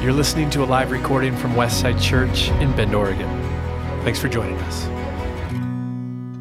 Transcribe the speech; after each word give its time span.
You're 0.00 0.14
listening 0.14 0.48
to 0.50 0.62
a 0.62 0.64
live 0.64 0.92
recording 0.92 1.36
from 1.36 1.52
Westside 1.52 2.00
Church 2.00 2.48
in 2.52 2.74
Bend, 2.74 2.94
Oregon. 2.94 3.28
Thanks 4.02 4.18
for 4.18 4.28
joining 4.28 4.56
us. 4.60 4.99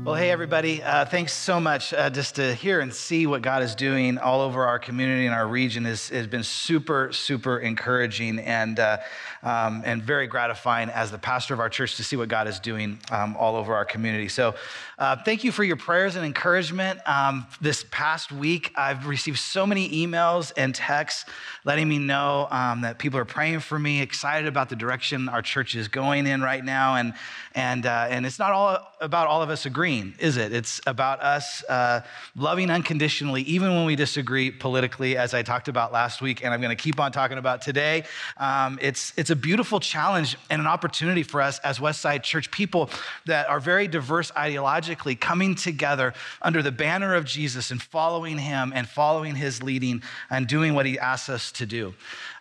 Well, 0.10 0.18
hey, 0.18 0.32
everybody. 0.32 0.82
Uh, 0.82 1.06
thanks 1.06 1.34
so 1.34 1.60
much. 1.60 1.94
Uh, 1.94 2.10
just 2.10 2.38
to 2.38 2.56
hear 2.56 2.80
and 2.80 2.92
see 2.92 3.28
what 3.28 3.44
God 3.44 3.62
is 3.62 3.76
doing 3.76 4.18
all 4.18 4.42
over 4.42 4.66
our 4.66 4.80
community 4.80 5.28
and 5.28 5.36
our 5.36 5.48
region 5.48 5.86
has, 5.86 6.10
been 6.10 6.42
super, 6.42 7.14
super 7.14 7.60
encouraging 7.60 8.40
and, 8.40 8.80
uh, 8.80 8.98
um, 9.44 9.84
and 9.86 10.02
very 10.02 10.26
gratifying 10.26 10.90
as 10.90 11.12
the 11.12 11.20
pastor 11.20 11.54
of 11.54 11.60
our 11.60 11.70
church 11.70 11.96
to 11.98 12.04
see 12.04 12.16
what 12.16 12.28
God 12.28 12.48
is 12.48 12.60
doing 12.60 12.98
um, 13.12 13.38
all 13.38 13.56
over 13.56 13.76
our 13.76 13.86
community. 13.86 14.30
So, 14.30 14.56
uh, 14.98 15.16
thank 15.24 15.44
you 15.44 15.52
for 15.52 15.64
your 15.64 15.78
prayers 15.78 16.16
and 16.16 16.26
encouragement. 16.26 17.00
Um, 17.08 17.46
this 17.62 17.86
past 17.92 18.32
week, 18.32 18.74
I've 18.76 19.06
received 19.06 19.38
so 19.38 19.68
many 19.68 20.06
emails 20.06 20.52
and 20.58 20.74
texts 20.74 21.26
letting 21.66 21.88
me 21.88 22.00
know 22.00 22.48
um, 22.50 22.82
that 22.82 22.98
people 22.98 23.20
are 23.20 23.26
praying 23.26 23.60
for 23.60 23.78
me, 23.78 24.02
excited 24.02 24.48
about 24.48 24.70
the 24.70 24.76
direction 24.76 25.30
our 25.30 25.44
church 25.44 25.76
is 25.76 25.88
going 25.88 26.26
in 26.26 26.42
right 26.42 26.66
now. 26.66 26.96
And, 26.96 27.14
and, 27.54 27.86
uh, 27.86 28.08
and 28.10 28.26
it's 28.26 28.40
not 28.40 28.52
all 28.52 28.90
about 29.02 29.28
all 29.28 29.42
of 29.42 29.50
us 29.50 29.66
agreeing, 29.66 29.99
is 30.20 30.38
it? 30.38 30.54
It's 30.54 30.82
about 30.88 31.22
us 31.22 31.64
uh, 31.70 32.02
loving 32.36 32.70
unconditionally, 32.70 33.42
even 33.44 33.76
when 33.76 33.86
we 33.86 33.96
disagree 33.96 34.52
politically, 34.52 35.18
as 35.18 35.34
I 35.34 35.44
talked 35.44 35.68
about 35.68 35.92
last 35.92 36.22
week, 36.22 36.44
and 36.44 36.54
I'm 36.54 36.62
going 36.62 36.76
to 36.76 36.82
keep 36.82 37.00
on 37.00 37.12
talking 37.12 37.38
about 37.38 37.62
today. 37.62 38.04
Um, 38.38 38.80
it's, 38.82 39.14
it's 39.18 39.30
a 39.30 39.36
beautiful 39.36 39.80
challenge 39.80 40.38
and 40.50 40.62
an 40.62 40.68
opportunity 40.68 41.24
for 41.24 41.42
us 41.42 41.60
as 41.60 41.80
Westside 41.80 42.24
Church 42.24 42.52
people 42.52 42.90
that 43.26 43.48
are 43.50 43.60
very 43.60 43.88
diverse 43.88 44.32
ideologically 44.32 45.20
coming 45.20 45.56
together 45.56 46.14
under 46.42 46.62
the 46.62 46.72
banner 46.72 47.16
of 47.16 47.26
Jesus 47.26 47.72
and 47.72 47.82
following 47.82 48.38
him 48.38 48.72
and 48.76 48.88
following 48.88 49.36
his 49.36 49.62
leading 49.64 50.02
and 50.30 50.48
doing 50.48 50.74
what 50.74 50.86
he 50.86 50.98
asks 51.00 51.30
us 51.30 51.52
to 51.54 51.66
do. 51.66 51.94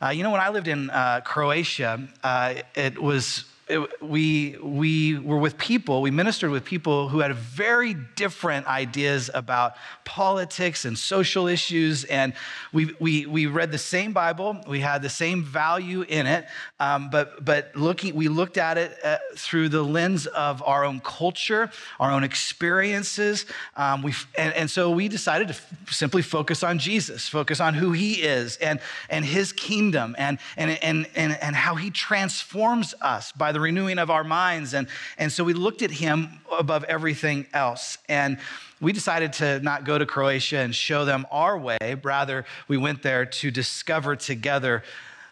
Uh, 0.03 0.09
you 0.09 0.23
know, 0.23 0.31
when 0.31 0.41
I 0.41 0.49
lived 0.51 0.69
in 0.69 0.91
uh, 0.91 1.21
Croatia, 1.25 2.09
uh, 2.23 2.55
it 2.75 3.01
was 3.01 3.45
it, 3.69 4.03
we, 4.03 4.57
we 4.63 5.19
were 5.19 5.39
with 5.39 5.59
people, 5.59 6.01
we 6.01 6.11
ministered 6.11 6.51
with 6.51 6.65
people 6.65 7.09
who 7.09 7.21
had 7.21 7.35
very 7.35 7.95
different 8.17 8.67
ideas 8.67 9.31
about 9.35 9.75
politics 10.05 10.85
and 10.85 10.99
social 10.99 11.47
issues. 11.47 12.05
And 12.05 12.33
we, 12.73 12.95
we, 12.99 13.27
we 13.27 13.47
read 13.47 13.71
the 13.71 13.79
same 13.79 14.13
Bible, 14.13 14.57
we 14.67 14.81
had 14.81 15.03
the 15.03 15.11
same 15.11 15.43
value 15.43 16.03
in 16.03 16.27
it, 16.27 16.47
um, 16.81 17.11
but, 17.11 17.45
but 17.45 17.75
looking, 17.77 18.15
we 18.15 18.29
looked 18.29 18.57
at 18.57 18.79
it 18.79 18.97
uh, 19.05 19.19
through 19.37 19.69
the 19.69 19.83
lens 19.83 20.27
of 20.27 20.63
our 20.67 20.85
own 20.85 21.01
culture, 21.01 21.71
our 22.01 22.11
own 22.11 22.25
experiences. 22.25 23.45
Um, 23.77 24.03
we, 24.03 24.15
and, 24.37 24.55
and 24.55 24.71
so 24.71 24.91
we 24.91 25.09
decided 25.09 25.49
to 25.49 25.55
f- 25.55 25.93
simply 25.93 26.23
focus 26.23 26.63
on 26.63 26.79
Jesus, 26.79 27.29
focus 27.29 27.61
on 27.61 27.75
who 27.75 27.93
he 27.93 28.15
is 28.23 28.57
and, 28.59 28.81
and 29.11 29.25
his 29.25 29.53
kingdom 29.53 30.17
and, 30.19 30.39
and, 30.57 30.71
and, 30.83 31.07
and, 31.15 31.37
and 31.43 31.55
how 31.55 31.75
he 31.75 31.91
transforms 31.91 32.95
us 33.03 33.33
by 33.33 33.53
the 33.53 33.58
the 33.59 33.63
renewing 33.63 33.99
of 33.99 34.09
our 34.09 34.23
minds. 34.23 34.73
And, 34.73 34.87
and 35.19 35.33
so 35.33 35.43
we 35.43 35.53
looked 35.53 35.83
at 35.83 35.91
him 35.91 36.41
above 36.57 36.85
everything 36.85 37.45
else. 37.53 37.99
And 38.09 38.39
we 38.81 38.93
decided 38.93 39.33
to 39.35 39.59
not 39.61 39.85
go 39.85 39.99
to 39.99 40.07
Croatia 40.07 40.59
and 40.59 40.73
show 40.73 41.05
them 41.05 41.27
our 41.33 41.59
way. 41.59 41.97
Rather, 42.03 42.45
we 42.69 42.77
went 42.77 43.03
there 43.03 43.27
to 43.27 43.51
discover 43.51 44.15
together 44.15 44.85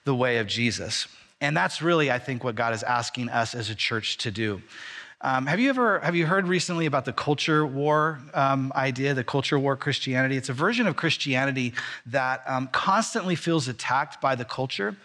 the 0.05 0.14
way 0.14 0.38
of 0.38 0.48
Jesus. 0.48 1.06
And 1.41 1.56
that's 1.56 1.80
really, 1.80 2.10
I 2.10 2.18
think, 2.18 2.42
what 2.42 2.56
God 2.56 2.74
is 2.74 2.83
asking 2.83 3.28
us 3.28 3.55
as 3.55 3.70
a 3.70 3.74
church 3.77 4.18
to 4.18 4.33
do. 4.33 4.61
Um, 5.20 5.46
have 5.46 5.61
you 5.61 5.70
ever 5.70 6.00
have 6.00 6.14
you 6.14 6.27
heard 6.27 6.46
recently 6.46 6.86
about 6.86 7.05
the 7.05 7.12
culture 7.12 7.64
war 7.64 8.18
um, 8.34 8.72
idea, 8.74 9.14
the 9.14 9.24
culture 9.24 9.58
war 9.58 9.77
Christianity? 9.77 10.36
It's 10.36 10.50
a 10.50 10.52
version 10.52 10.86
of 10.86 10.96
Christianity 10.96 11.72
that 12.06 12.42
um, 12.46 12.68
constantly 12.68 13.34
feels 13.34 13.66
attacked 13.66 14.20
by 14.20 14.34
the 14.34 14.44
culture 14.44 14.96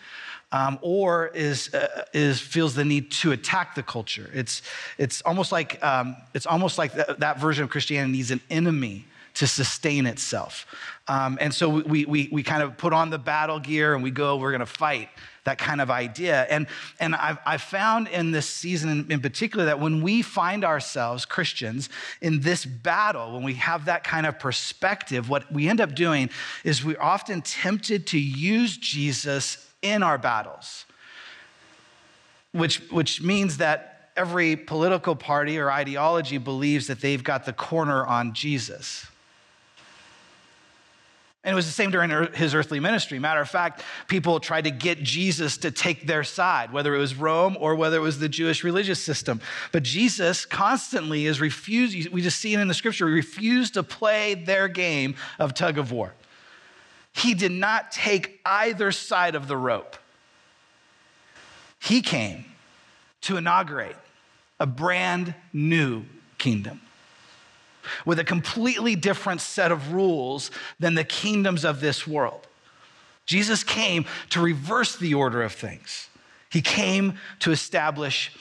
um, 0.51 0.79
or 0.81 1.27
is, 1.27 1.73
uh, 1.73 2.05
is, 2.13 2.39
feels 2.39 2.75
the 2.75 2.85
need 2.85 3.11
to 3.11 3.31
attack 3.31 3.75
the 3.75 3.83
culture. 3.83 4.29
It's, 4.33 4.61
it's 4.97 5.21
almost 5.21 5.51
like, 5.51 5.83
um, 5.83 6.15
it's 6.33 6.45
almost 6.45 6.77
like 6.77 6.93
th- 6.93 7.17
that 7.19 7.39
version 7.39 7.63
of 7.63 7.69
Christianity 7.69 8.11
needs 8.11 8.31
an 8.31 8.41
enemy 8.49 9.05
to 9.35 9.47
sustain 9.47 10.05
itself. 10.05 10.65
Um, 11.07 11.37
and 11.41 11.53
so 11.53 11.69
we, 11.69 12.05
we, 12.05 12.29
we 12.31 12.43
kind 12.43 12.63
of 12.63 12.77
put 12.77 12.93
on 12.93 13.09
the 13.09 13.17
battle 13.17 13.59
gear 13.59 13.93
and 13.93 14.03
we 14.03 14.11
go, 14.11 14.37
we're 14.37 14.51
going 14.51 14.59
to 14.59 14.65
fight 14.65 15.09
that 15.43 15.57
kind 15.57 15.81
of 15.81 15.89
idea. 15.89 16.43
And, 16.43 16.67
and 16.99 17.15
I've, 17.15 17.39
I've 17.45 17.61
found 17.61 18.07
in 18.07 18.31
this 18.31 18.47
season 18.47 18.89
in, 18.89 19.11
in, 19.11 19.21
particular 19.21 19.65
that 19.65 19.79
when 19.79 20.01
we 20.01 20.21
find 20.21 20.63
ourselves, 20.63 21.25
Christians, 21.25 21.89
in 22.21 22.41
this 22.41 22.63
battle, 22.65 23.33
when 23.33 23.43
we 23.43 23.55
have 23.55 23.85
that 23.85 24.03
kind 24.03 24.25
of 24.27 24.37
perspective, 24.37 25.29
what 25.29 25.51
we 25.51 25.67
end 25.67 25.81
up 25.81 25.95
doing 25.95 26.29
is 26.63 26.85
we're 26.85 27.01
often 27.01 27.41
tempted 27.41 28.05
to 28.07 28.19
use 28.19 28.77
Jesus 28.77 29.67
in 29.81 30.03
our 30.03 30.19
battles, 30.19 30.85
which, 32.51 32.79
which 32.91 33.21
means 33.21 33.57
that 33.57 34.11
every 34.15 34.55
political 34.55 35.15
party 35.15 35.57
or 35.57 35.71
ideology 35.71 36.37
believes 36.37 36.87
that 36.87 37.01
they've 37.01 37.23
got 37.23 37.45
the 37.45 37.53
corner 37.53 38.05
on 38.05 38.33
Jesus. 38.33 39.07
And 41.43 41.53
it 41.53 41.55
was 41.55 41.65
the 41.65 41.71
same 41.71 41.89
during 41.89 42.33
his 42.33 42.53
earthly 42.53 42.79
ministry. 42.79 43.17
Matter 43.17 43.41
of 43.41 43.49
fact, 43.49 43.83
people 44.07 44.39
tried 44.39 44.65
to 44.65 44.71
get 44.71 45.01
Jesus 45.01 45.57
to 45.57 45.71
take 45.71 46.05
their 46.05 46.23
side, 46.23 46.71
whether 46.71 46.93
it 46.93 46.99
was 46.99 47.15
Rome 47.15 47.57
or 47.59 47.73
whether 47.73 47.97
it 47.97 48.01
was 48.01 48.19
the 48.19 48.29
Jewish 48.29 48.63
religious 48.63 49.01
system. 49.01 49.41
But 49.71 49.81
Jesus 49.81 50.45
constantly 50.45 51.25
is 51.25 51.41
refused, 51.41 52.09
we 52.09 52.21
just 52.21 52.39
see 52.39 52.53
it 52.53 52.59
in 52.59 52.67
the 52.67 52.75
scripture, 52.75 53.07
he 53.07 53.15
refused 53.15 53.73
to 53.73 53.81
play 53.81 54.35
their 54.35 54.67
game 54.67 55.15
of 55.39 55.55
tug 55.55 55.79
of 55.79 55.91
war. 55.91 56.13
He 57.11 57.33
did 57.33 57.51
not 57.51 57.91
take 57.91 58.39
either 58.45 58.91
side 58.91 59.33
of 59.33 59.47
the 59.47 59.57
rope. 59.57 59.97
He 61.79 62.03
came 62.03 62.45
to 63.21 63.37
inaugurate 63.37 63.97
a 64.59 64.67
brand 64.67 65.33
new 65.51 66.05
kingdom 66.37 66.81
with 68.05 68.19
a 68.19 68.23
completely 68.23 68.95
different 68.95 69.41
set 69.41 69.71
of 69.71 69.93
rules 69.93 70.51
than 70.79 70.95
the 70.95 71.03
kingdoms 71.03 71.63
of 71.65 71.81
this 71.81 72.07
world. 72.07 72.47
Jesus 73.25 73.63
came 73.63 74.05
to 74.31 74.41
reverse 74.41 74.95
the 74.95 75.13
order 75.13 75.41
of 75.41 75.53
things. 75.53 76.09
He 76.49 76.61
came 76.61 77.17
to 77.39 77.51
establish 77.51 78.31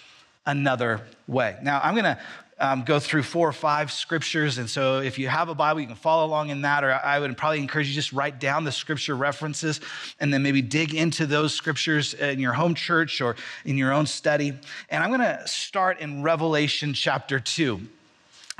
another 0.47 1.03
way. 1.29 1.57
Now, 1.63 1.81
I'm 1.83 1.95
going 1.95 2.05
to 2.05 2.19
um, 2.61 2.83
go 2.83 3.01
through 3.01 3.23
four 3.23 3.49
or 3.49 3.53
five 3.53 3.91
scriptures. 3.91 4.59
And 4.59 4.69
so 4.69 5.01
if 5.01 5.19
you 5.19 5.29
have 5.29 5.49
a 5.49 5.55
Bible, 5.55 5.81
you 5.81 5.87
can 5.87 5.97
follow 5.97 6.27
along 6.27 6.51
in 6.51 6.63
that, 6.63 6.85
or 6.85 6.93
I 6.93 7.19
would 7.19 7.37
probably 7.37 7.59
encourage 7.61 7.89
you 7.89 7.95
just 7.95 8.13
write 8.13 8.39
down 8.39 8.65
the 8.65 8.73
scripture 8.73 9.17
references 9.17 9.81
and 10.21 10.33
then 10.33 10.43
maybe 10.43 10.61
dig 10.61 10.95
into 10.95 11.25
those 11.25 11.55
scriptures 11.55 12.13
in 12.15 12.39
your 12.39 12.53
home 12.53 12.75
church 12.75 13.21
or 13.21 13.37
in 13.65 13.79
your 13.79 13.93
own 13.93 14.07
study. 14.07 14.53
And 14.91 15.03
I'm 15.03 15.09
going 15.09 15.21
to 15.21 15.43
start 15.49 16.01
in 16.01 16.23
Revelation 16.23 16.93
chapter 16.93 17.41
2. 17.41 17.81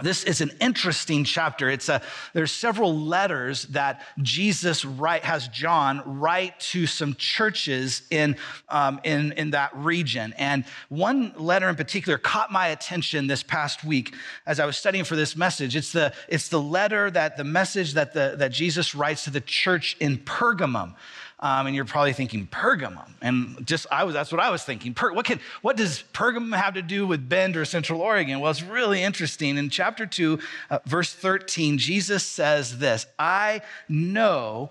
This 0.03 0.25
is 0.25 0.41
an 0.41 0.51
interesting 0.61 1.25
chapter. 1.25 1.71
It's 1.71 1.89
a, 1.89 2.03
there's 2.33 2.53
several 2.53 2.97
letters 2.97 3.65
that 3.65 4.03
Jesus 4.23 4.85
write, 4.85 5.25
has 5.25 5.49
John 5.49 6.03
write 6.21 6.59
to 6.61 6.87
some 6.87 7.15
churches 7.15 8.03
in, 8.11 8.37
um, 8.69 9.01
in, 9.05 9.33
in 9.33 9.51
that 9.51 9.77
region. 9.77 10.35
And 10.39 10.65
one 10.89 11.33
letter 11.37 11.69
in 11.69 11.77
particular 11.77 12.19
caught 12.19 12.51
my 12.53 12.69
attention 12.69 13.27
this 13.27 13.43
past 13.43 13.85
week 13.85 14.15
as 14.47 14.61
I 14.61 14.67
was 14.67 14.77
studying 14.77 15.05
for 15.05 15.17
this 15.17 15.37
message. 15.37 15.77
It's 15.77 15.93
the, 15.93 16.13
it's 16.29 16.49
the 16.49 16.61
letter 16.61 17.11
that 17.11 17.37
the 17.37 17.45
message 17.45 17.95
that, 17.95 18.15
the, 18.15 18.35
that 18.39 18.53
Jesus 18.53 18.95
writes 18.95 19.25
to 19.25 19.31
the 19.31 19.41
church 19.41 19.97
in 20.01 20.19
Pergamum. 20.19 20.95
Um, 21.43 21.67
and 21.67 21.75
you're 21.75 21.87
probably 21.87 22.13
thinking 22.13 22.47
Pergamum, 22.47 23.09
and 23.23 23.67
just 23.67 23.87
I 23.91 24.05
was 24.05 24.13
that's 24.13 24.31
what 24.31 24.43
I 24.43 24.51
was 24.51 24.63
thinking. 24.63 24.93
Per, 24.93 25.11
what 25.13 25.25
can 25.25 25.41
what 25.63 25.75
does 25.75 26.05
Pergamum 26.13 26.55
have 26.55 26.75
to 26.75 26.83
do 26.83 27.07
with 27.07 27.31
Bend 27.31 27.57
or 27.57 27.65
Central 27.65 28.03
Oregon? 28.03 28.41
Well, 28.41 28.51
it's 28.51 28.63
really 28.63 29.03
interesting. 29.03 29.57
In 29.57 29.71
chapter 29.71 30.05
two, 30.05 30.39
uh, 30.69 30.81
verse 30.85 31.15
13, 31.15 31.79
Jesus 31.79 32.25
says 32.25 32.79
this: 32.79 33.07
"I 33.19 33.63
know." 33.89 34.71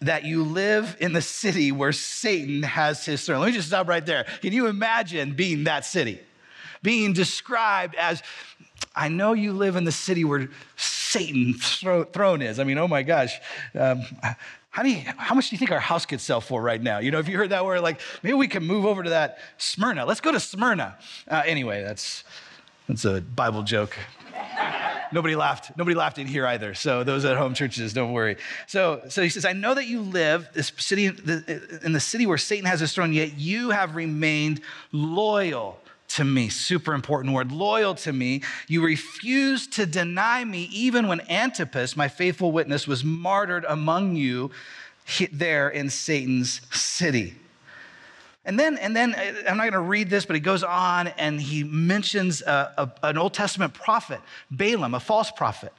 That 0.00 0.24
you 0.24 0.42
live 0.44 0.98
in 1.00 1.14
the 1.14 1.22
city 1.22 1.72
where 1.72 1.92
Satan 1.92 2.62
has 2.62 3.06
his 3.06 3.24
throne. 3.24 3.40
Let 3.40 3.46
me 3.46 3.52
just 3.52 3.68
stop 3.68 3.88
right 3.88 4.04
there. 4.04 4.26
Can 4.42 4.52
you 4.52 4.66
imagine 4.66 5.32
being 5.32 5.64
that 5.64 5.86
city? 5.86 6.20
Being 6.82 7.14
described 7.14 7.94
as 7.94 8.22
I 8.94 9.08
know 9.08 9.32
you 9.32 9.54
live 9.54 9.76
in 9.76 9.84
the 9.84 9.92
city 9.92 10.24
where 10.24 10.48
Satan's 10.76 11.78
throne 11.78 12.42
is. 12.42 12.58
I 12.60 12.64
mean, 12.64 12.76
oh 12.76 12.88
my 12.88 13.02
gosh. 13.02 13.38
Um, 13.74 14.02
how, 14.74 14.82
how 15.16 15.34
much 15.36 15.50
do 15.50 15.54
you 15.54 15.58
think 15.58 15.70
our 15.70 15.78
house 15.78 16.04
could 16.04 16.20
sell 16.20 16.40
for 16.40 16.60
right 16.60 16.82
now? 16.82 16.98
You 16.98 17.12
know, 17.12 17.20
if 17.20 17.28
you 17.28 17.38
heard 17.38 17.50
that 17.50 17.64
word, 17.64 17.80
like 17.80 18.00
maybe 18.24 18.34
we 18.34 18.48
can 18.48 18.64
move 18.64 18.84
over 18.84 19.04
to 19.04 19.10
that 19.10 19.38
Smyrna. 19.56 20.04
Let's 20.04 20.20
go 20.20 20.32
to 20.32 20.40
Smyrna. 20.40 20.98
Uh, 21.28 21.42
anyway, 21.46 21.84
that's, 21.84 22.24
that's 22.88 23.04
a 23.04 23.20
Bible 23.20 23.62
joke. 23.62 23.96
Nobody 25.12 25.36
laughed. 25.36 25.78
Nobody 25.78 25.94
laughed 25.94 26.18
in 26.18 26.26
here 26.26 26.44
either. 26.44 26.74
So 26.74 27.04
those 27.04 27.24
at 27.24 27.36
home 27.36 27.54
churches, 27.54 27.92
don't 27.92 28.12
worry. 28.12 28.36
So, 28.66 29.02
so 29.08 29.22
he 29.22 29.28
says, 29.28 29.44
I 29.44 29.52
know 29.52 29.74
that 29.74 29.86
you 29.86 30.00
live 30.00 30.48
this 30.54 30.72
city 30.76 31.06
in 31.06 31.92
the 31.92 32.00
city 32.00 32.26
where 32.26 32.36
Satan 32.36 32.66
has 32.66 32.80
his 32.80 32.92
throne, 32.92 33.12
yet 33.12 33.38
you 33.38 33.70
have 33.70 33.94
remained 33.94 34.60
loyal 34.90 35.78
to 36.14 36.24
me. 36.24 36.48
Super 36.48 36.94
important 36.94 37.34
word. 37.34 37.50
Loyal 37.50 37.94
to 37.96 38.12
me. 38.12 38.42
You 38.68 38.84
refused 38.84 39.72
to 39.74 39.86
deny 39.86 40.44
me 40.44 40.68
even 40.72 41.08
when 41.08 41.20
Antipas, 41.30 41.96
my 41.96 42.08
faithful 42.08 42.52
witness, 42.52 42.86
was 42.86 43.02
martyred 43.04 43.64
among 43.68 44.16
you 44.16 44.50
there 45.32 45.68
in 45.68 45.90
Satan's 45.90 46.60
city. 46.72 47.34
And 48.44 48.58
then, 48.58 48.76
and 48.78 48.94
then 48.94 49.14
uh, 49.14 49.48
I'm 49.48 49.56
not 49.56 49.64
going 49.64 49.72
to 49.72 49.80
read 49.80 50.10
this, 50.10 50.26
but 50.26 50.36
he 50.36 50.40
goes 50.40 50.62
on 50.62 51.08
and 51.08 51.40
he 51.40 51.64
mentions 51.64 52.42
a, 52.42 52.72
a, 53.02 53.08
an 53.08 53.18
Old 53.18 53.34
Testament 53.34 53.74
prophet, 53.74 54.20
Balaam, 54.50 54.94
a 54.94 55.00
false 55.00 55.30
prophet. 55.30 55.72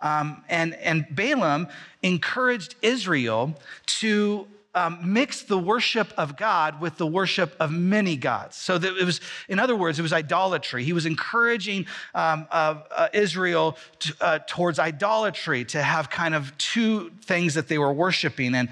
Um, 0.00 0.42
and, 0.48 0.74
and 0.74 1.06
Balaam 1.10 1.68
encouraged 2.02 2.76
Israel 2.82 3.54
to 3.86 4.46
um, 4.74 4.98
mix 5.02 5.42
the 5.42 5.58
worship 5.58 6.12
of 6.16 6.36
God 6.36 6.80
with 6.80 6.96
the 6.96 7.06
worship 7.06 7.54
of 7.60 7.70
many 7.70 8.16
gods. 8.16 8.56
So 8.56 8.78
that 8.78 8.96
it 8.96 9.04
was, 9.04 9.20
in 9.48 9.58
other 9.58 9.76
words, 9.76 9.98
it 9.98 10.02
was 10.02 10.12
idolatry. 10.12 10.84
He 10.84 10.92
was 10.92 11.06
encouraging 11.06 11.86
um, 12.14 12.46
uh, 12.50 12.80
uh, 12.90 13.08
Israel 13.12 13.76
uh, 14.20 14.38
towards 14.46 14.78
idolatry, 14.78 15.64
to 15.66 15.82
have 15.82 16.08
kind 16.10 16.34
of 16.34 16.56
two 16.58 17.10
things 17.22 17.54
that 17.54 17.68
they 17.68 17.78
were 17.78 17.92
worshiping. 17.92 18.54
And, 18.54 18.68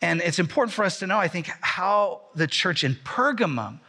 and 0.00 0.20
it's 0.20 0.38
important 0.38 0.72
for 0.72 0.84
us 0.84 0.98
to 1.00 1.06
know, 1.06 1.18
I 1.18 1.28
think, 1.28 1.50
how 1.60 2.22
the 2.34 2.46
church 2.46 2.84
in 2.84 2.94
Pergamum 2.94 3.80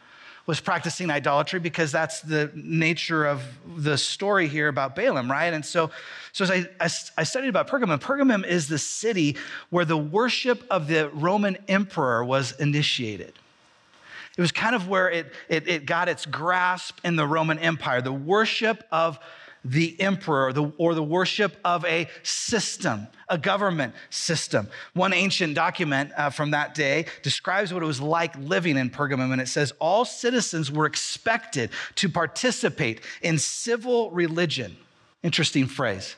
was 0.52 0.60
practicing 0.60 1.10
idolatry 1.10 1.62
because 1.62 1.94
that's 1.94 2.20
the 2.20 2.52
nature 2.54 3.24
of 3.24 3.42
the 3.78 3.98
story 3.98 4.50
here 4.50 4.68
about 4.68 4.98
Balaam, 4.98 5.32
right? 5.32 5.54
And 5.54 5.66
so, 5.66 5.92
so 6.34 6.44
as 6.44 6.52
I, 6.52 6.56
I, 6.78 6.90
I 7.20 7.24
studied 7.24 7.48
about 7.48 7.70
Pergamum, 7.70 7.98
Pergamum 8.02 8.46
is 8.46 8.68
the 8.68 8.78
city 8.78 9.38
where 9.70 9.86
the 9.86 9.96
worship 9.96 10.66
of 10.70 10.90
the 10.90 11.08
Roman 11.14 11.58
emperor 11.70 12.26
was 12.26 12.52
initiated. 12.60 13.32
It 14.38 14.42
was 14.42 14.52
kind 14.52 14.76
of 14.76 14.90
where 14.90 15.10
it, 15.10 15.32
it, 15.48 15.70
it 15.70 15.86
got 15.86 16.10
its 16.10 16.26
grasp 16.26 17.00
in 17.06 17.16
the 17.16 17.26
Roman 17.26 17.58
Empire, 17.58 18.02
the 18.02 18.12
worship 18.12 18.84
of 18.92 19.20
the 19.64 20.00
emperor 20.00 20.52
the, 20.54 20.72
or 20.78 20.96
the 20.96 21.04
worship 21.04 21.56
of 21.64 21.86
a 21.86 22.08
system, 22.24 23.08
a 23.30 23.38
government 23.38 23.94
system. 24.10 24.68
One 24.94 25.14
ancient 25.14 25.56
document 25.56 26.12
uh, 26.18 26.30
from 26.32 26.52
that 26.52 26.74
day 26.74 27.06
describes 27.22 27.74
what 27.74 27.84
it 27.84 27.86
was 27.86 28.02
like 28.02 28.36
living 28.38 28.78
in 28.78 28.90
Pergamum, 28.90 29.32
and 29.32 29.42
it 29.42 29.48
says 29.48 29.74
all 29.80 30.06
citizens 30.06 30.72
were 30.72 30.86
expected 30.86 31.70
to 31.96 32.10
participate 32.10 33.02
in 33.22 33.38
civil 33.38 34.12
religion. 34.12 34.78
Interesting 35.24 35.68
phrase. 35.68 36.16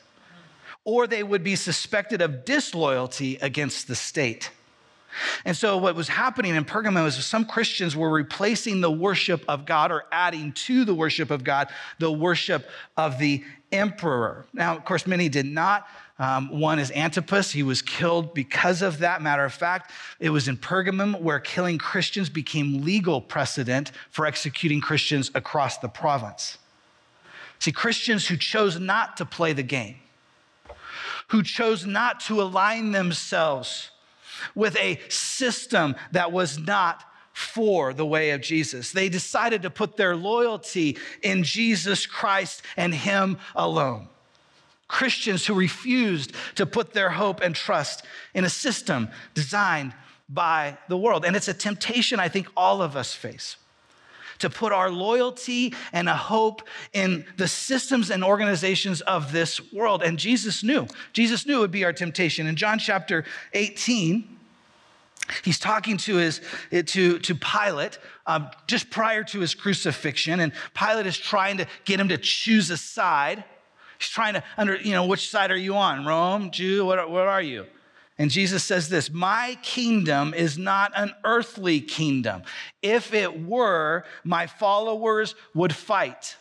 Or 0.84 1.06
they 1.06 1.22
would 1.22 1.44
be 1.44 1.56
suspected 1.56 2.20
of 2.20 2.44
disloyalty 2.44 3.36
against 3.40 3.88
the 3.88 3.94
state. 3.94 4.50
And 5.44 5.56
so, 5.56 5.76
what 5.76 5.94
was 5.94 6.08
happening 6.08 6.54
in 6.54 6.64
Pergamum 6.64 7.06
is 7.06 7.22
some 7.24 7.44
Christians 7.44 7.96
were 7.96 8.10
replacing 8.10 8.80
the 8.80 8.90
worship 8.90 9.44
of 9.48 9.66
God 9.66 9.92
or 9.92 10.04
adding 10.10 10.52
to 10.52 10.84
the 10.84 10.94
worship 10.94 11.30
of 11.30 11.44
God 11.44 11.68
the 11.98 12.10
worship 12.10 12.68
of 12.96 13.18
the 13.18 13.44
emperor. 13.72 14.46
Now, 14.52 14.76
of 14.76 14.84
course, 14.84 15.06
many 15.06 15.28
did 15.28 15.46
not. 15.46 15.86
Um, 16.18 16.60
one 16.60 16.78
is 16.78 16.92
Antipas. 16.92 17.50
He 17.50 17.64
was 17.64 17.82
killed 17.82 18.34
because 18.34 18.82
of 18.82 18.98
that. 19.00 19.20
Matter 19.20 19.44
of 19.44 19.52
fact, 19.52 19.90
it 20.20 20.30
was 20.30 20.46
in 20.46 20.56
Pergamum 20.56 21.20
where 21.20 21.40
killing 21.40 21.78
Christians 21.78 22.28
became 22.28 22.84
legal 22.84 23.20
precedent 23.20 23.90
for 24.10 24.24
executing 24.24 24.80
Christians 24.80 25.30
across 25.34 25.78
the 25.78 25.88
province. 25.88 26.58
See, 27.58 27.72
Christians 27.72 28.26
who 28.26 28.36
chose 28.36 28.78
not 28.78 29.16
to 29.16 29.24
play 29.24 29.52
the 29.52 29.62
game, 29.62 29.96
who 31.28 31.42
chose 31.42 31.84
not 31.84 32.20
to 32.20 32.40
align 32.40 32.92
themselves 32.92 33.90
with 34.54 34.76
a 34.76 35.00
system 35.08 35.96
that 36.12 36.32
was 36.32 36.58
not 36.58 37.04
for 37.32 37.92
the 37.92 38.06
way 38.06 38.30
of 38.30 38.40
Jesus. 38.40 38.92
They 38.92 39.08
decided 39.08 39.62
to 39.62 39.70
put 39.70 39.96
their 39.96 40.14
loyalty 40.14 40.96
in 41.22 41.42
Jesus 41.42 42.06
Christ 42.06 42.62
and 42.76 42.94
Him 42.94 43.38
alone. 43.56 44.08
Christians 44.86 45.46
who 45.46 45.54
refused 45.54 46.32
to 46.54 46.66
put 46.66 46.92
their 46.92 47.10
hope 47.10 47.40
and 47.40 47.54
trust 47.54 48.04
in 48.34 48.44
a 48.44 48.50
system 48.50 49.08
designed 49.34 49.94
by 50.28 50.78
the 50.88 50.96
world. 50.96 51.24
And 51.24 51.34
it's 51.34 51.48
a 51.48 51.54
temptation 51.54 52.20
I 52.20 52.28
think 52.28 52.48
all 52.56 52.82
of 52.82 52.96
us 52.96 53.14
face 53.14 53.56
to 54.38 54.50
put 54.50 54.72
our 54.72 54.90
loyalty 54.90 55.74
and 55.92 56.08
a 56.08 56.16
hope 56.16 56.62
in 56.92 57.24
the 57.36 57.48
systems 57.48 58.10
and 58.10 58.24
organizations 58.24 59.00
of 59.02 59.32
this 59.32 59.72
world. 59.72 60.02
And 60.02 60.18
Jesus 60.18 60.62
knew. 60.62 60.86
Jesus 61.12 61.46
knew 61.46 61.58
it 61.58 61.60
would 61.60 61.70
be 61.70 61.84
our 61.84 61.92
temptation. 61.92 62.46
In 62.46 62.56
John 62.56 62.78
chapter 62.78 63.24
18, 63.52 64.34
He's 65.42 65.58
talking 65.58 65.96
to 65.98 66.16
his 66.16 66.42
to, 66.70 67.18
to 67.18 67.34
Pilate 67.34 67.98
um, 68.26 68.50
just 68.66 68.90
prior 68.90 69.24
to 69.24 69.40
his 69.40 69.54
crucifixion, 69.54 70.40
and 70.40 70.52
Pilate 70.74 71.06
is 71.06 71.16
trying 71.16 71.58
to 71.58 71.66
get 71.84 71.98
him 71.98 72.08
to 72.08 72.18
choose 72.18 72.68
a 72.70 72.76
side. 72.76 73.42
He's 73.98 74.08
trying 74.08 74.34
to 74.34 74.44
under, 74.58 74.76
you 74.76 74.92
know, 74.92 75.06
which 75.06 75.30
side 75.30 75.50
are 75.50 75.56
you 75.56 75.76
on? 75.76 76.04
Rome, 76.04 76.50
Jew, 76.50 76.84
what, 76.84 77.10
what 77.10 77.26
are 77.26 77.40
you? 77.40 77.64
And 78.18 78.30
Jesus 78.30 78.62
says 78.62 78.88
this 78.88 79.10
My 79.10 79.58
kingdom 79.62 80.34
is 80.34 80.56
not 80.56 80.92
an 80.96 81.12
earthly 81.24 81.80
kingdom. 81.80 82.42
If 82.82 83.12
it 83.12 83.44
were, 83.44 84.04
my 84.22 84.46
followers 84.46 85.34
would 85.54 85.74
fight. 85.74 86.36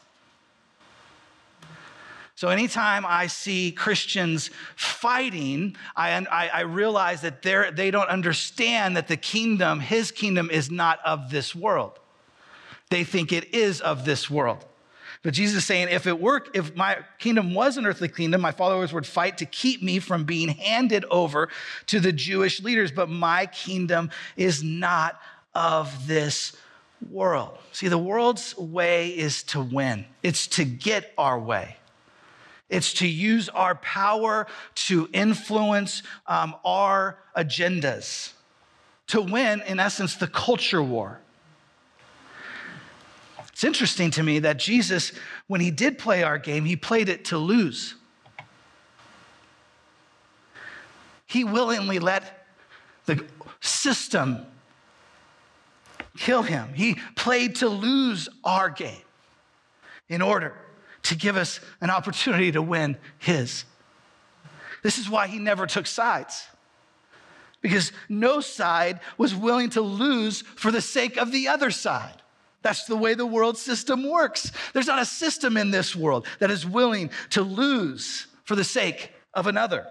So, 2.36 2.50
anytime 2.50 3.06
I 3.06 3.28
see 3.28 3.72
Christians 3.72 4.50
fighting, 4.75 5.75
I, 5.96 6.14
I, 6.30 6.50
I 6.50 6.62
realize 6.62 7.22
that 7.22 7.42
they 7.42 7.92
don't 7.92 8.10
understand 8.10 8.98
that 8.98 9.08
the 9.08 9.18
kingdom, 9.18 9.80
his 9.80 10.12
kingdom, 10.12 10.50
is 10.50 10.70
not 10.70 11.00
of 11.06 11.30
this 11.30 11.56
world. 11.56 12.00
They 12.90 13.04
think 13.04 13.31
it 13.31 13.54
is 13.54 13.81
of 13.81 14.04
this 14.06 14.30
world. 14.30 14.66
But 15.24 15.34
Jesus 15.34 15.60
is 15.60 15.66
saying, 15.66 15.88
if 15.90 16.06
it 16.06 16.20
were, 16.20 16.44
if 16.54 16.75
my 16.75 16.98
kingdom 17.18 17.54
was 17.54 17.78
an 17.78 17.86
earthly 17.86 18.10
kingdom, 18.10 18.42
my 18.42 18.52
followers 18.52 18.92
would 18.92 19.08
fight 19.08 19.38
to 19.38 19.46
keep 19.46 19.81
me 19.81 20.00
from 20.00 20.25
being 20.25 20.50
handed 20.50 21.06
over 21.10 21.48
to 21.88 22.02
the 22.02 22.12
Jewish 22.12 22.62
leaders. 22.62 22.92
But 22.92 23.10
my 23.10 23.46
kingdom 23.46 24.12
is 24.36 24.62
not 24.62 25.20
of 25.56 26.08
this 26.08 26.58
world. 27.10 27.58
See, 27.72 27.88
the 27.88 27.98
world's 27.98 28.58
way 28.58 29.10
is 29.10 29.44
to 29.44 29.62
win, 29.62 30.06
it's 30.22 30.48
to 30.48 30.66
get 30.66 31.14
our 31.18 31.40
way. 31.40 31.78
It's 32.70 32.94
to 32.96 33.08
use 33.08 33.50
our 33.50 33.75
power 33.75 34.48
to 34.75 35.08
influence 35.14 36.02
um, 36.25 36.56
our 36.66 37.20
agendas, 37.38 38.34
to 39.08 39.22
win, 39.22 39.62
in 39.68 39.80
essence, 39.80 40.16
the 40.16 40.28
culture 40.28 40.81
war. 40.81 41.20
It's 43.63 43.68
interesting 43.69 44.12
to 44.12 44.24
me 44.24 44.39
that 44.39 44.60
Jesus, 44.60 45.13
when 45.48 45.62
he 45.62 45.71
did 45.71 45.98
play 45.98 46.21
our 46.21 46.38
game, 46.38 46.65
he 46.65 46.75
played 46.75 47.07
it 47.07 47.24
to 47.25 47.38
lose. 47.38 47.95
He 51.25 51.45
willingly 51.45 51.98
let 51.98 52.45
the 53.06 53.25
system 53.62 54.45
kill 56.18 56.42
him. 56.42 56.74
He 56.74 56.95
played 57.15 57.56
to 57.56 57.69
lose 57.69 58.27
our 58.43 58.70
game 58.70 59.05
in 60.10 60.22
order 60.22 60.58
to 61.03 61.15
give 61.15 61.38
us 61.38 61.62
an 61.79 61.89
opportunity 61.89 62.51
to 62.51 62.62
win 62.62 62.98
His. 63.17 63.63
This 64.82 64.98
is 64.98 65.10
why 65.10 65.27
He 65.27 65.39
never 65.39 65.67
took 65.67 65.88
sides, 65.88 66.48
because 67.62 67.93
no 68.10 68.41
side 68.41 69.00
was 69.17 69.34
willing 69.34 69.70
to 69.70 69.79
lose 69.79 70.41
for 70.41 70.70
the 70.70 70.82
sake 70.82 71.15
of 71.15 71.32
the 71.32 71.48
other 71.48 71.72
side. 71.72 72.23
That's 72.63 72.86
the 72.86 72.96
way 72.96 73.13
the 73.13 73.25
world 73.25 73.58
system 73.58 74.10
works. 74.10 74.51
There's 74.74 74.88
not 74.88 75.01
a 75.01 75.05
system 75.05 75.58
in 75.58 75.70
this 75.70 75.96
world 75.96 76.25
that 76.39 76.50
is 76.50 76.65
willing 76.65 77.12
to 77.32 77.43
lose 77.43 78.27
for 78.46 78.55
the 78.55 78.63
sake 78.63 79.12
of 79.34 79.48
another. 79.48 79.86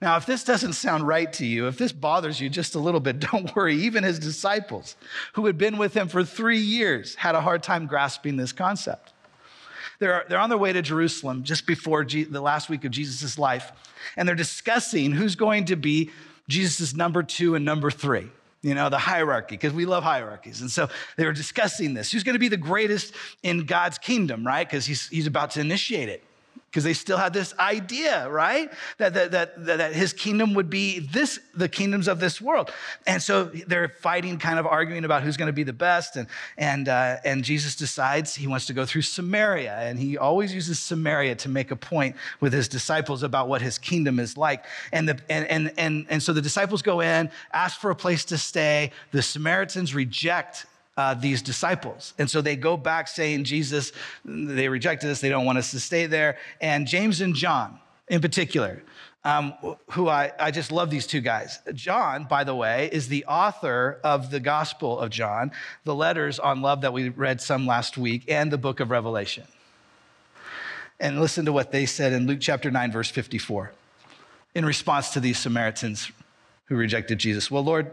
Now, 0.00 0.16
if 0.16 0.26
this 0.26 0.42
doesn't 0.42 0.72
sound 0.72 1.06
right 1.06 1.32
to 1.34 1.46
you, 1.46 1.68
if 1.68 1.78
this 1.78 1.92
bothers 1.92 2.40
you 2.40 2.50
just 2.50 2.74
a 2.74 2.80
little 2.80 2.98
bit, 2.98 3.20
don't 3.32 3.54
worry. 3.54 3.76
Even 3.76 4.02
his 4.02 4.18
disciples, 4.18 4.96
who 5.34 5.46
had 5.46 5.56
been 5.56 5.78
with 5.78 5.94
him 5.94 6.08
for 6.08 6.24
three 6.24 6.58
years, 6.58 7.14
had 7.14 7.36
a 7.36 7.40
hard 7.40 7.62
time 7.62 7.86
grasping 7.86 8.36
this 8.36 8.52
concept. 8.52 9.12
They're, 10.00 10.24
they're 10.28 10.40
on 10.40 10.48
their 10.48 10.58
way 10.58 10.72
to 10.72 10.82
Jerusalem 10.82 11.44
just 11.44 11.64
before 11.64 12.04
the 12.04 12.40
last 12.40 12.68
week 12.68 12.84
of 12.84 12.90
Jesus' 12.90 13.38
life, 13.38 13.70
and 14.16 14.26
they're 14.26 14.34
discussing 14.34 15.12
who's 15.12 15.36
going 15.36 15.66
to 15.66 15.76
be 15.76 16.10
Jesus' 16.48 16.92
number 16.92 17.22
two 17.22 17.54
and 17.54 17.64
number 17.64 17.88
three 17.88 18.28
you 18.62 18.74
know, 18.74 18.88
the 18.88 18.98
hierarchy, 18.98 19.56
because 19.56 19.72
we 19.72 19.86
love 19.86 20.04
hierarchies. 20.04 20.60
And 20.60 20.70
so 20.70 20.88
they 21.16 21.26
were 21.26 21.32
discussing 21.32 21.94
this. 21.94 22.12
Who's 22.12 22.22
going 22.22 22.34
to 22.34 22.40
be 22.40 22.48
the 22.48 22.56
greatest 22.56 23.14
in 23.42 23.66
God's 23.66 23.98
kingdom, 23.98 24.46
right? 24.46 24.66
Because 24.66 24.86
he's, 24.86 25.08
he's 25.08 25.26
about 25.26 25.50
to 25.52 25.60
initiate 25.60 26.08
it 26.08 26.24
because 26.72 26.84
they 26.84 26.94
still 26.94 27.18
had 27.18 27.34
this 27.34 27.52
idea, 27.58 28.26
right? 28.30 28.72
That, 28.96 29.12
that, 29.12 29.30
that, 29.32 29.66
that 29.66 29.92
his 29.92 30.14
kingdom 30.14 30.54
would 30.54 30.70
be 30.70 31.00
this, 31.00 31.38
the 31.54 31.68
kingdoms 31.68 32.08
of 32.08 32.18
this 32.18 32.40
world. 32.40 32.72
And 33.06 33.20
so 33.20 33.44
they're 33.44 33.90
fighting, 33.90 34.38
kind 34.38 34.58
of 34.58 34.66
arguing 34.66 35.04
about 35.04 35.22
who's 35.22 35.36
going 35.36 35.48
to 35.48 35.52
be 35.52 35.64
the 35.64 35.74
best. 35.74 36.16
And, 36.16 36.26
and, 36.56 36.88
uh, 36.88 37.18
and 37.26 37.44
Jesus 37.44 37.76
decides 37.76 38.34
he 38.34 38.46
wants 38.46 38.64
to 38.66 38.72
go 38.72 38.86
through 38.86 39.02
Samaria. 39.02 39.80
And 39.80 39.98
he 39.98 40.16
always 40.16 40.54
uses 40.54 40.78
Samaria 40.78 41.34
to 41.36 41.50
make 41.50 41.72
a 41.72 41.76
point 41.76 42.16
with 42.40 42.54
his 42.54 42.68
disciples 42.68 43.22
about 43.22 43.48
what 43.48 43.60
his 43.60 43.76
kingdom 43.76 44.18
is 44.18 44.38
like. 44.38 44.64
And, 44.92 45.06
the, 45.06 45.20
and, 45.28 45.46
and, 45.48 45.72
and, 45.76 46.06
and 46.08 46.22
so 46.22 46.32
the 46.32 46.40
disciples 46.40 46.80
go 46.80 47.00
in, 47.00 47.30
ask 47.52 47.80
for 47.80 47.90
a 47.90 47.96
place 47.96 48.24
to 48.26 48.38
stay. 48.38 48.92
The 49.10 49.20
Samaritans 49.20 49.94
reject 49.94 50.64
uh, 50.96 51.14
these 51.14 51.42
disciples. 51.42 52.14
And 52.18 52.30
so 52.30 52.40
they 52.40 52.56
go 52.56 52.76
back 52.76 53.08
saying, 53.08 53.44
Jesus, 53.44 53.92
they 54.24 54.68
rejected 54.68 55.10
us, 55.10 55.20
they 55.20 55.28
don't 55.28 55.46
want 55.46 55.58
us 55.58 55.70
to 55.70 55.80
stay 55.80 56.06
there. 56.06 56.38
And 56.60 56.86
James 56.86 57.20
and 57.20 57.34
John, 57.34 57.78
in 58.08 58.20
particular, 58.20 58.82
um, 59.24 59.54
who 59.90 60.08
I, 60.08 60.32
I 60.38 60.50
just 60.50 60.72
love 60.72 60.90
these 60.90 61.06
two 61.06 61.20
guys. 61.20 61.60
John, 61.74 62.24
by 62.24 62.44
the 62.44 62.54
way, 62.54 62.90
is 62.92 63.08
the 63.08 63.24
author 63.26 64.00
of 64.02 64.30
the 64.30 64.40
Gospel 64.40 64.98
of 64.98 65.10
John, 65.10 65.52
the 65.84 65.94
letters 65.94 66.38
on 66.38 66.60
love 66.60 66.80
that 66.80 66.92
we 66.92 67.08
read 67.08 67.40
some 67.40 67.66
last 67.66 67.96
week, 67.96 68.24
and 68.28 68.50
the 68.50 68.58
book 68.58 68.80
of 68.80 68.90
Revelation. 68.90 69.44
And 70.98 71.20
listen 71.20 71.44
to 71.46 71.52
what 71.52 71.72
they 71.72 71.86
said 71.86 72.12
in 72.12 72.26
Luke 72.26 72.40
chapter 72.40 72.70
9, 72.70 72.92
verse 72.92 73.10
54, 73.10 73.72
in 74.54 74.64
response 74.64 75.10
to 75.10 75.20
these 75.20 75.38
Samaritans 75.38 76.10
who 76.72 76.78
rejected 76.78 77.18
Jesus. 77.18 77.50
Well, 77.50 77.62
Lord, 77.62 77.90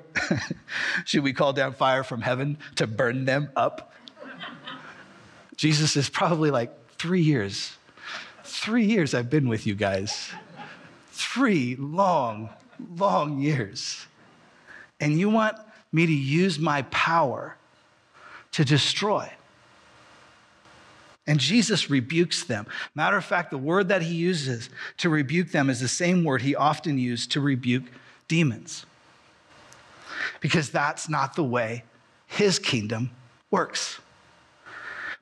should 1.06 1.22
we 1.22 1.34
call 1.34 1.52
down 1.52 1.74
fire 1.74 2.02
from 2.02 2.22
heaven 2.22 2.58
to 2.76 2.88
burn 2.88 3.26
them 3.26 3.50
up? 3.58 3.94
Jesus 5.58 5.98
is 5.98 6.10
probably 6.10 6.50
like, 6.50 6.74
three 6.98 7.22
years. 7.22 7.76
Three 8.46 8.86
years 8.86 9.14
I've 9.14 9.30
been 9.30 9.50
with 9.50 9.68
you 9.68 9.76
guys 9.76 10.32
three 11.12 11.76
long, 11.76 12.50
long 12.96 13.40
years. 13.40 14.08
And 15.02 15.20
you 15.20 15.30
want 15.30 15.58
me 15.92 16.06
to 16.06 16.14
use 16.14 16.58
my 16.58 16.84
power 16.84 17.58
to 18.54 18.64
destroy. 18.64 19.30
And 21.28 21.40
Jesus 21.40 21.90
rebukes 21.90 22.46
them. 22.46 22.68
Matter 22.96 23.18
of 23.18 23.26
fact, 23.26 23.52
the 23.52 23.58
word 23.58 23.90
that 23.90 24.02
he 24.02 24.16
uses 24.16 24.70
to 24.98 25.10
rebuke 25.10 25.52
them 25.52 25.70
is 25.70 25.82
the 25.82 25.90
same 25.90 26.24
word 26.24 26.42
he 26.42 26.56
often 26.56 26.98
used 26.98 27.32
to 27.34 27.42
rebuke 27.42 27.84
demons. 28.30 28.86
Because 30.40 30.70
that's 30.70 31.10
not 31.10 31.36
the 31.36 31.44
way 31.44 31.84
his 32.28 32.60
kingdom 32.60 33.12
works. 33.52 34.00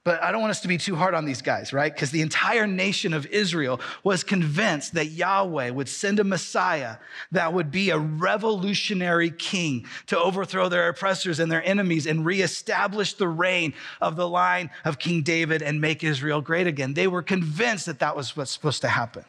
But 0.08 0.24
I 0.24 0.32
don't 0.32 0.40
want 0.40 0.52
us 0.52 0.62
to 0.62 0.70
be 0.70 0.78
too 0.78 0.96
hard 0.96 1.14
on 1.14 1.26
these 1.26 1.42
guys, 1.42 1.74
right? 1.74 1.94
Because 1.94 2.12
the 2.12 2.22
entire 2.22 2.66
nation 2.66 3.14
of 3.14 3.26
Israel 3.26 3.82
was 4.06 4.24
convinced 4.24 4.94
that 4.94 5.08
Yahweh 5.08 5.72
would 5.72 5.90
send 5.90 6.22
a 6.22 6.24
Messiah 6.24 6.96
that 7.34 7.52
would 7.52 7.72
be 7.72 7.90
a 7.90 8.00
revolutionary 8.00 9.32
king 9.32 9.86
to 10.06 10.18
overthrow 10.18 10.70
their 10.70 10.88
oppressors 10.88 11.42
and 11.42 11.52
their 11.52 11.62
enemies 11.62 12.08
and 12.08 12.26
reestablish 12.26 13.16
the 13.16 13.28
reign 13.28 13.74
of 14.00 14.16
the 14.16 14.30
line 14.30 14.70
of 14.86 14.98
King 14.98 15.24
David 15.24 15.62
and 15.62 15.82
make 15.82 16.06
Israel 16.06 16.40
great 16.40 16.68
again. 16.68 16.94
They 16.94 17.08
were 17.08 17.22
convinced 17.22 17.88
that 17.88 18.00
that 18.00 18.16
was 18.16 18.38
what's 18.38 18.52
supposed 18.52 18.82
to 18.84 18.88
happen. 18.88 19.26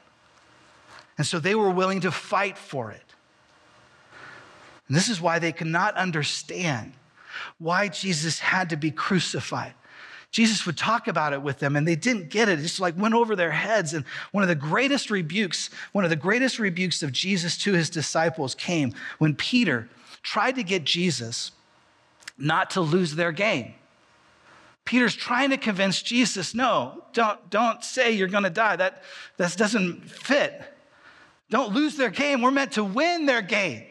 And 1.17 1.27
so 1.27 1.41
they 1.41 1.57
were 1.57 1.71
willing 1.71 2.03
to 2.03 2.13
fight 2.13 2.57
for 2.57 2.93
it. 2.93 3.03
And 4.89 4.97
this 4.97 5.09
is 5.09 5.21
why 5.21 5.39
they 5.39 5.53
could 5.53 5.67
not 5.67 5.95
understand 5.95 6.95
why 7.59 7.89
Jesus 7.89 8.39
had 8.39 8.71
to 8.71 8.77
be 8.77 8.91
crucified. 8.91 9.75
Jesus 10.31 10.67
would 10.67 10.77
talk 10.77 11.09
about 11.09 11.33
it 11.33 11.41
with 11.41 11.59
them 11.59 11.77
and 11.77 11.89
they 11.89 11.97
didn't 11.97 12.29
get 12.29 12.49
it. 12.49 12.59
It 12.59 12.63
just 12.63 12.81
like 12.81 12.99
went 12.99 13.15
over 13.15 13.35
their 13.35 13.51
heads. 13.51 13.95
And 13.95 14.05
one 14.33 14.43
of 14.43 14.49
the 14.49 14.55
greatest 14.55 15.11
rebukes, 15.11 15.71
one 15.93 16.05
of 16.05 16.11
the 16.11 16.17
greatest 16.17 16.59
rebukes 16.59 17.03
of 17.03 17.13
Jesus 17.13 17.57
to 17.59 17.73
his 17.73 17.89
disciples 17.89 18.55
came 18.55 18.93
when 19.19 19.35
Peter 19.35 19.89
tried 20.23 20.57
to 20.57 20.63
get 20.63 20.85
Jesus 20.85 21.53
not 22.37 22.71
to 22.71 22.81
lose 22.81 23.15
their 23.15 23.33
game. 23.33 23.75
Peter's 24.85 25.15
trying 25.15 25.51
to 25.51 25.59
convince 25.59 26.01
Jesus, 26.01 26.55
no, 26.55 27.05
don't, 27.13 27.51
don't 27.51 27.85
say 27.85 28.13
you're 28.13 28.29
going 28.29 28.45
to 28.45 28.51
die. 28.51 28.77
That, 28.77 29.03
that 29.37 29.55
doesn't 29.57 30.11
fit. 30.11 30.63
Don't 31.51 31.75
lose 31.75 31.97
their 31.97 32.11
game. 32.11 32.43
We're 32.43 32.51
meant 32.51 32.73
to 32.73 32.85
win 32.85 33.27
their 33.27 33.43
game. 33.43 33.85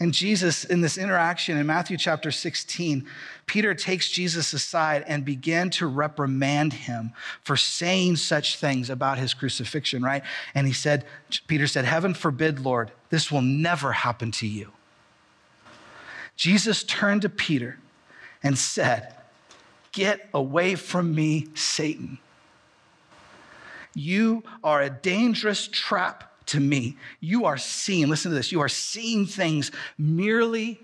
And 0.00 0.14
Jesus, 0.14 0.64
in 0.64 0.80
this 0.80 0.96
interaction 0.96 1.58
in 1.58 1.66
Matthew 1.66 1.96
chapter 1.96 2.30
16, 2.30 3.04
Peter 3.46 3.74
takes 3.74 4.08
Jesus 4.08 4.52
aside 4.52 5.04
and 5.08 5.24
began 5.24 5.70
to 5.70 5.88
reprimand 5.88 6.72
him 6.72 7.12
for 7.42 7.56
saying 7.56 8.16
such 8.16 8.56
things 8.56 8.90
about 8.90 9.18
his 9.18 9.34
crucifixion, 9.34 10.02
right? 10.02 10.22
And 10.54 10.68
he 10.68 10.72
said, 10.72 11.04
Peter 11.48 11.66
said, 11.66 11.84
Heaven 11.84 12.14
forbid, 12.14 12.60
Lord, 12.60 12.92
this 13.10 13.32
will 13.32 13.42
never 13.42 13.92
happen 13.92 14.30
to 14.32 14.46
you. 14.46 14.70
Jesus 16.36 16.84
turned 16.84 17.22
to 17.22 17.28
Peter 17.28 17.78
and 18.44 18.56
said, 18.56 19.16
Get 19.90 20.28
away 20.32 20.76
from 20.76 21.12
me, 21.12 21.48
Satan. 21.54 22.18
You 23.94 24.44
are 24.62 24.80
a 24.80 24.90
dangerous 24.90 25.66
trap 25.66 26.27
to 26.48 26.60
me. 26.60 26.96
You 27.20 27.46
are 27.46 27.56
seeing, 27.56 28.08
listen 28.08 28.30
to 28.30 28.36
this, 28.36 28.52
you 28.52 28.60
are 28.60 28.68
seeing 28.68 29.26
things 29.26 29.70
merely 29.96 30.80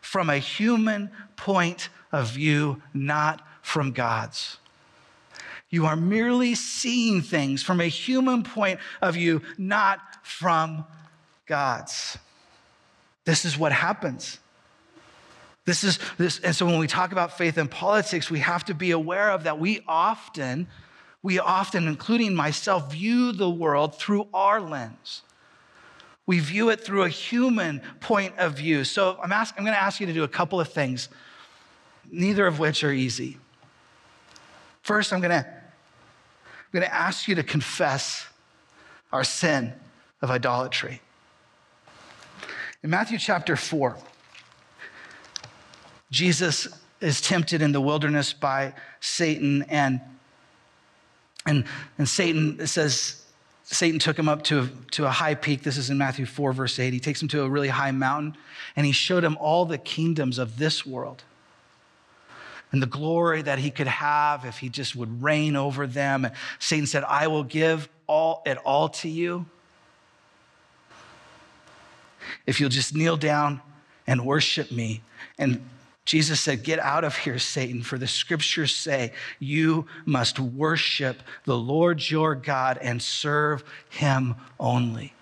from 0.00 0.30
a 0.30 0.38
human 0.38 1.10
point 1.36 1.88
of 2.12 2.30
view, 2.30 2.82
not 2.94 3.46
from 3.62 3.92
God's. 3.92 4.58
You 5.70 5.86
are 5.86 5.96
merely 5.96 6.54
seeing 6.54 7.20
things 7.20 7.62
from 7.62 7.80
a 7.80 7.86
human 7.86 8.42
point 8.42 8.80
of 9.02 9.14
view, 9.14 9.42
not 9.58 10.00
from 10.22 10.84
God's. 11.46 12.16
This 13.24 13.44
is 13.44 13.58
what 13.58 13.72
happens. 13.72 14.38
This 15.66 15.84
is 15.84 15.98
this, 16.16 16.40
and 16.40 16.56
so 16.56 16.64
when 16.64 16.78
we 16.78 16.86
talk 16.86 17.12
about 17.12 17.36
faith 17.36 17.58
and 17.58 17.70
politics, 17.70 18.30
we 18.30 18.38
have 18.38 18.64
to 18.66 18.74
be 18.74 18.92
aware 18.92 19.30
of 19.30 19.44
that 19.44 19.58
we 19.58 19.80
often 19.86 20.66
we 21.22 21.38
often, 21.38 21.88
including 21.88 22.34
myself, 22.34 22.92
view 22.92 23.32
the 23.32 23.50
world 23.50 23.96
through 23.96 24.28
our 24.32 24.60
lens. 24.60 25.22
We 26.26 26.38
view 26.40 26.70
it 26.70 26.84
through 26.84 27.02
a 27.02 27.08
human 27.08 27.80
point 28.00 28.38
of 28.38 28.54
view. 28.54 28.84
So 28.84 29.18
I'm, 29.22 29.32
ask, 29.32 29.54
I'm 29.56 29.64
going 29.64 29.74
to 29.74 29.80
ask 29.80 29.98
you 29.98 30.06
to 30.06 30.12
do 30.12 30.24
a 30.24 30.28
couple 30.28 30.60
of 30.60 30.68
things, 30.68 31.08
neither 32.10 32.46
of 32.46 32.58
which 32.58 32.84
are 32.84 32.92
easy. 32.92 33.38
First, 34.82 35.12
I'm 35.12 35.20
going 35.20 35.30
to, 35.30 35.46
I'm 35.46 36.72
going 36.72 36.84
to 36.84 36.94
ask 36.94 37.26
you 37.28 37.34
to 37.34 37.42
confess 37.42 38.26
our 39.12 39.24
sin 39.24 39.72
of 40.22 40.30
idolatry. 40.30 41.00
In 42.82 42.90
Matthew 42.90 43.18
chapter 43.18 43.56
4, 43.56 43.96
Jesus 46.10 46.68
is 47.00 47.20
tempted 47.20 47.62
in 47.62 47.72
the 47.72 47.80
wilderness 47.80 48.32
by 48.32 48.74
Satan 49.00 49.62
and 49.68 50.00
and, 51.48 51.64
and 51.96 52.06
Satan 52.06 52.66
says, 52.66 53.24
Satan 53.64 53.98
took 53.98 54.18
him 54.18 54.28
up 54.28 54.44
to 54.44 54.60
a, 54.60 54.68
to 54.92 55.06
a 55.06 55.10
high 55.10 55.34
peak. 55.34 55.62
This 55.62 55.78
is 55.78 55.88
in 55.88 55.96
Matthew 55.96 56.26
4, 56.26 56.52
verse 56.52 56.78
8. 56.78 56.92
He 56.92 57.00
takes 57.00 57.22
him 57.22 57.28
to 57.28 57.42
a 57.42 57.48
really 57.48 57.68
high 57.68 57.90
mountain 57.90 58.36
and 58.76 58.84
he 58.84 58.92
showed 58.92 59.24
him 59.24 59.36
all 59.40 59.64
the 59.64 59.78
kingdoms 59.78 60.38
of 60.38 60.58
this 60.58 60.84
world 60.84 61.24
and 62.70 62.82
the 62.82 62.86
glory 62.86 63.40
that 63.40 63.58
he 63.58 63.70
could 63.70 63.86
have 63.86 64.44
if 64.44 64.58
he 64.58 64.68
just 64.68 64.94
would 64.94 65.22
reign 65.22 65.56
over 65.56 65.86
them. 65.86 66.26
And 66.26 66.34
Satan 66.58 66.86
said, 66.86 67.02
I 67.04 67.28
will 67.28 67.44
give 67.44 67.88
all, 68.06 68.42
it 68.44 68.58
all 68.58 68.90
to 68.90 69.08
you 69.08 69.46
if 72.46 72.60
you'll 72.60 72.68
just 72.68 72.94
kneel 72.94 73.16
down 73.16 73.62
and 74.06 74.24
worship 74.24 74.70
me. 74.70 75.00
And 75.38 75.66
Jesus 76.08 76.40
said, 76.40 76.62
Get 76.62 76.78
out 76.78 77.04
of 77.04 77.14
here, 77.18 77.38
Satan, 77.38 77.82
for 77.82 77.98
the 77.98 78.06
scriptures 78.06 78.74
say 78.74 79.12
you 79.38 79.86
must 80.06 80.40
worship 80.40 81.22
the 81.44 81.58
Lord 81.58 82.08
your 82.08 82.34
God 82.34 82.78
and 82.80 83.02
serve 83.02 83.62
him 83.90 84.34
only. 84.58 85.12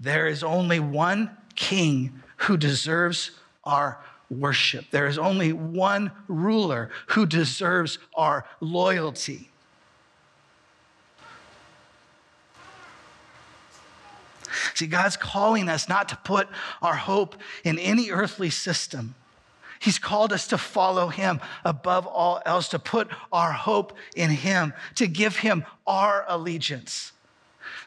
There 0.00 0.26
is 0.26 0.42
only 0.42 0.80
one 0.80 1.30
king 1.54 2.20
who 2.38 2.56
deserves 2.56 3.30
our 3.62 4.00
worship. 4.28 4.86
There 4.90 5.06
is 5.06 5.16
only 5.16 5.52
one 5.52 6.10
ruler 6.26 6.90
who 7.10 7.24
deserves 7.24 8.00
our 8.16 8.46
loyalty. 8.60 9.48
See, 14.74 14.86
God's 14.86 15.16
calling 15.16 15.68
us 15.68 15.88
not 15.88 16.08
to 16.10 16.16
put 16.16 16.48
our 16.82 16.96
hope 16.96 17.36
in 17.64 17.78
any 17.78 18.10
earthly 18.10 18.50
system. 18.50 19.14
He's 19.78 19.98
called 19.98 20.32
us 20.32 20.46
to 20.48 20.58
follow 20.58 21.08
him 21.08 21.40
above 21.64 22.06
all 22.06 22.40
else, 22.46 22.68
to 22.70 22.78
put 22.78 23.08
our 23.32 23.52
hope 23.52 23.92
in 24.14 24.30
him, 24.30 24.72
to 24.96 25.06
give 25.06 25.36
him 25.36 25.64
our 25.86 26.24
allegiance. 26.28 27.12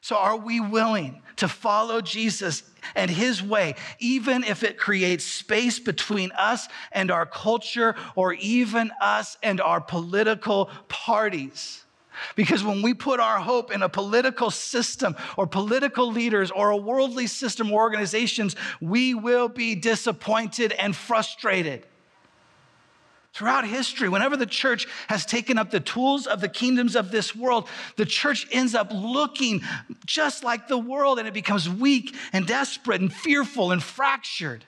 So, 0.01 0.15
are 0.15 0.37
we 0.37 0.59
willing 0.59 1.21
to 1.37 1.47
follow 1.47 2.01
Jesus 2.01 2.63
and 2.95 3.09
his 3.11 3.43
way, 3.43 3.75
even 3.99 4.43
if 4.43 4.63
it 4.63 4.77
creates 4.77 5.25
space 5.25 5.79
between 5.79 6.31
us 6.33 6.67
and 6.91 7.11
our 7.11 7.25
culture, 7.25 7.95
or 8.15 8.33
even 8.33 8.91
us 9.01 9.37
and 9.43 9.59
our 9.59 9.81
political 9.81 10.69
parties? 10.87 11.83
Because 12.35 12.63
when 12.63 12.81
we 12.81 12.93
put 12.93 13.19
our 13.19 13.39
hope 13.39 13.71
in 13.71 13.81
a 13.81 13.89
political 13.89 14.51
system 14.51 15.15
or 15.37 15.47
political 15.47 16.11
leaders 16.11 16.51
or 16.51 16.69
a 16.69 16.77
worldly 16.77 17.27
system 17.27 17.71
or 17.71 17.81
organizations, 17.81 18.55
we 18.81 19.13
will 19.13 19.47
be 19.47 19.75
disappointed 19.75 20.71
and 20.73 20.95
frustrated. 20.95 21.85
Throughout 23.33 23.65
history, 23.65 24.09
whenever 24.09 24.35
the 24.35 24.45
church 24.45 24.87
has 25.07 25.25
taken 25.25 25.57
up 25.57 25.69
the 25.69 25.79
tools 25.79 26.25
of 26.27 26.41
the 26.41 26.49
kingdoms 26.49 26.95
of 26.95 27.11
this 27.11 27.35
world, 27.35 27.69
the 27.95 28.05
church 28.05 28.47
ends 28.51 28.73
up 28.73 28.91
looking 28.91 29.61
just 30.05 30.43
like 30.43 30.67
the 30.67 30.77
world 30.77 31.19
and 31.19 31.27
it 31.27 31.33
becomes 31.33 31.69
weak 31.69 32.15
and 32.33 32.47
desperate 32.47 33.01
and 33.01 33.13
fearful 33.13 33.71
and 33.71 33.83
fractured. 33.83 34.65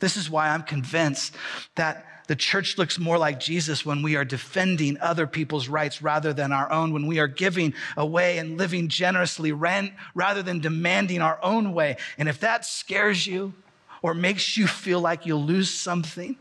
This 0.00 0.16
is 0.16 0.30
why 0.30 0.48
I'm 0.48 0.62
convinced 0.62 1.34
that 1.76 2.19
the 2.30 2.36
church 2.36 2.78
looks 2.78 2.96
more 2.96 3.18
like 3.18 3.40
Jesus 3.40 3.84
when 3.84 4.02
we 4.02 4.14
are 4.14 4.24
defending 4.24 4.96
other 5.00 5.26
people's 5.26 5.66
rights 5.66 6.00
rather 6.00 6.32
than 6.32 6.52
our 6.52 6.70
own, 6.70 6.92
when 6.92 7.08
we 7.08 7.18
are 7.18 7.26
giving 7.26 7.74
away 7.96 8.38
and 8.38 8.56
living 8.56 8.86
generously 8.86 9.50
rather 9.50 10.40
than 10.40 10.60
demanding 10.60 11.22
our 11.22 11.40
own 11.42 11.72
way. 11.72 11.96
And 12.18 12.28
if 12.28 12.38
that 12.38 12.64
scares 12.64 13.26
you 13.26 13.52
or 14.00 14.14
makes 14.14 14.56
you 14.56 14.68
feel 14.68 15.00
like 15.00 15.26
you'll 15.26 15.42
lose 15.42 15.70
something, 15.70 16.36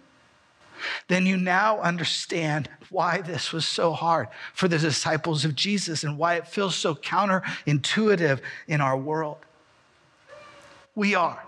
then 1.08 1.25
you 1.25 1.38
now 1.38 1.79
understand 1.79 2.69
why 2.91 3.22
this 3.22 3.51
was 3.51 3.65
so 3.65 3.91
hard 3.91 4.27
for 4.53 4.67
the 4.67 4.77
disciples 4.77 5.43
of 5.43 5.55
Jesus 5.55 6.03
and 6.03 6.19
why 6.19 6.36
it 6.36 6.48
feels 6.48 6.75
so 6.75 6.93
counterintuitive 6.93 8.41
in 8.67 8.79
our 8.79 8.96
world. 8.96 9.39
We 10.93 11.15
are 11.15 11.43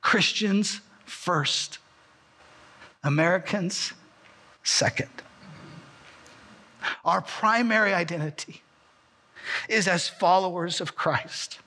Christians 0.00 0.80
first, 1.04 1.80
Americans 3.04 3.92
second. 4.62 5.10
Our 7.04 7.20
primary 7.20 7.94
identity 7.94 8.62
is 9.68 9.86
as 9.86 10.08
followers 10.08 10.80
of 10.80 10.96
Christ. 10.96 11.60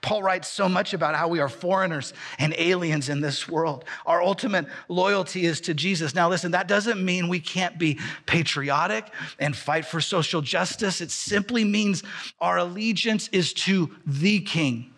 Paul 0.00 0.22
writes 0.22 0.48
so 0.48 0.68
much 0.68 0.94
about 0.94 1.14
how 1.14 1.28
we 1.28 1.40
are 1.40 1.48
foreigners 1.48 2.12
and 2.38 2.54
aliens 2.58 3.08
in 3.08 3.20
this 3.20 3.48
world. 3.48 3.84
Our 4.06 4.22
ultimate 4.22 4.66
loyalty 4.88 5.44
is 5.44 5.60
to 5.62 5.74
Jesus. 5.74 6.14
Now, 6.14 6.28
listen, 6.28 6.52
that 6.52 6.68
doesn't 6.68 7.04
mean 7.04 7.28
we 7.28 7.40
can't 7.40 7.78
be 7.78 7.98
patriotic 8.26 9.06
and 9.38 9.56
fight 9.56 9.84
for 9.84 10.00
social 10.00 10.40
justice. 10.40 11.00
It 11.00 11.10
simply 11.10 11.64
means 11.64 12.02
our 12.40 12.58
allegiance 12.58 13.28
is 13.28 13.52
to 13.54 13.90
the 14.06 14.40
King 14.40 14.92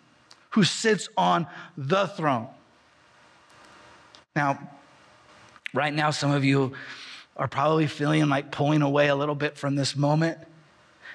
who 0.51 0.63
sits 0.63 1.09
on 1.17 1.47
the 1.77 2.07
throne. 2.07 2.47
Now, 4.37 4.59
right 5.73 5.91
now, 5.91 6.11
some 6.11 6.29
of 6.29 6.45
you 6.45 6.73
are 7.35 7.47
probably 7.47 7.87
feeling 7.87 8.29
like 8.29 8.51
pulling 8.51 8.83
away 8.83 9.07
a 9.07 9.15
little 9.15 9.33
bit 9.33 9.57
from 9.57 9.75
this 9.75 9.95
moment. 9.95 10.37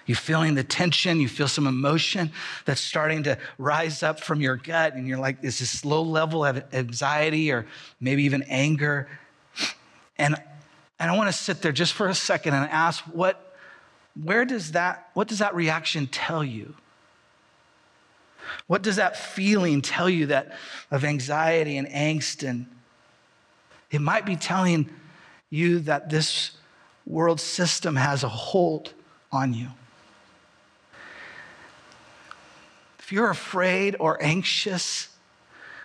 You're 0.07 0.17
feeling 0.17 0.57
the 0.57 0.65
tension, 0.65 1.21
you 1.21 1.29
feel 1.29 1.47
some 1.47 1.69
emotion 1.69 2.33
that's 2.65 2.81
starting 2.81 3.23
to 3.23 3.39
rise 3.59 4.03
up 4.03 4.19
from 4.19 4.41
your 4.41 4.57
gut, 4.57 4.95
and 4.95 5.07
you're 5.07 5.21
like, 5.21 5.37
is 5.45 5.61
this 5.61 5.85
low 5.85 6.03
level 6.03 6.45
of 6.45 6.65
anxiety 6.75 7.53
or 7.53 7.65
maybe 8.01 8.25
even 8.25 8.43
anger? 8.49 9.09
And, 10.19 10.35
and 10.99 11.09
I 11.09 11.17
want 11.17 11.29
to 11.29 11.33
sit 11.33 11.63
there 11.63 11.71
just 11.71 11.93
for 11.93 12.09
a 12.09 12.15
second 12.15 12.55
and 12.55 12.69
ask 12.71 13.05
what, 13.05 13.57
where 14.21 14.45
does 14.45 14.73
that, 14.73 15.11
what 15.15 15.29
does 15.29 15.39
that 15.39 15.55
reaction 15.55 16.09
tell 16.09 16.43
you? 16.43 16.75
What 18.67 18.83
does 18.83 18.97
that 18.97 19.17
feeling 19.17 19.81
tell 19.81 20.11
you 20.11 20.27
that 20.27 20.59
of 20.91 21.05
anxiety 21.05 21.77
and 21.77 21.87
angst? 21.87 22.47
And 22.47 22.67
it 23.93 24.01
might 24.01 24.25
be 24.25 24.37
telling 24.37 24.89
you 25.51 25.81
that 25.81 26.09
this 26.09 26.53
world 27.07 27.41
system 27.41 27.95
has 27.95 28.25
a 28.25 28.29
hold 28.29 28.95
on 29.31 29.53
you. 29.53 29.69
If 32.99 33.13
you're 33.13 33.31
afraid 33.31 33.95
or 34.01 34.21
anxious 34.23 35.09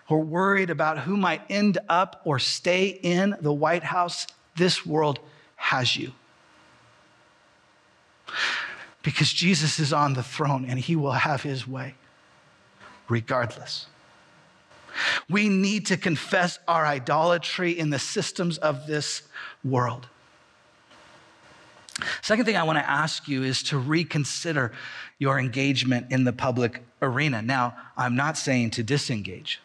or 0.07 0.21
worried 0.21 0.69
about 0.69 0.99
who 0.99 1.17
might 1.17 1.41
end 1.49 1.77
up 1.89 2.21
or 2.23 2.39
stay 2.39 2.87
in 2.87 3.35
the 3.41 3.51
White 3.51 3.83
House, 3.83 4.25
this 4.55 4.85
world 4.85 5.19
has 5.57 5.97
you. 5.97 6.13
Because 9.03 9.31
Jesus 9.33 9.79
is 9.79 9.91
on 9.91 10.13
the 10.13 10.23
throne 10.23 10.65
and 10.69 10.79
he 10.79 10.95
will 10.95 11.11
have 11.11 11.43
his 11.43 11.67
way 11.67 11.95
regardless. 13.09 13.87
We 15.29 15.49
need 15.49 15.87
to 15.87 15.97
confess 15.97 16.59
our 16.67 16.85
idolatry 16.85 17.77
in 17.77 17.89
the 17.89 17.99
systems 17.99 18.57
of 18.57 18.87
this 18.87 19.23
world. 19.63 20.07
Second 22.21 22.45
thing 22.45 22.55
I 22.55 22.63
want 22.63 22.77
to 22.77 22.89
ask 22.89 23.27
you 23.27 23.43
is 23.43 23.63
to 23.63 23.77
reconsider 23.77 24.71
your 25.19 25.39
engagement 25.39 26.11
in 26.11 26.23
the 26.23 26.33
public 26.33 26.83
arena. 27.01 27.41
Now, 27.41 27.75
I'm 27.97 28.15
not 28.15 28.37
saying 28.37 28.71
to 28.71 28.83
disengage. 28.83 29.59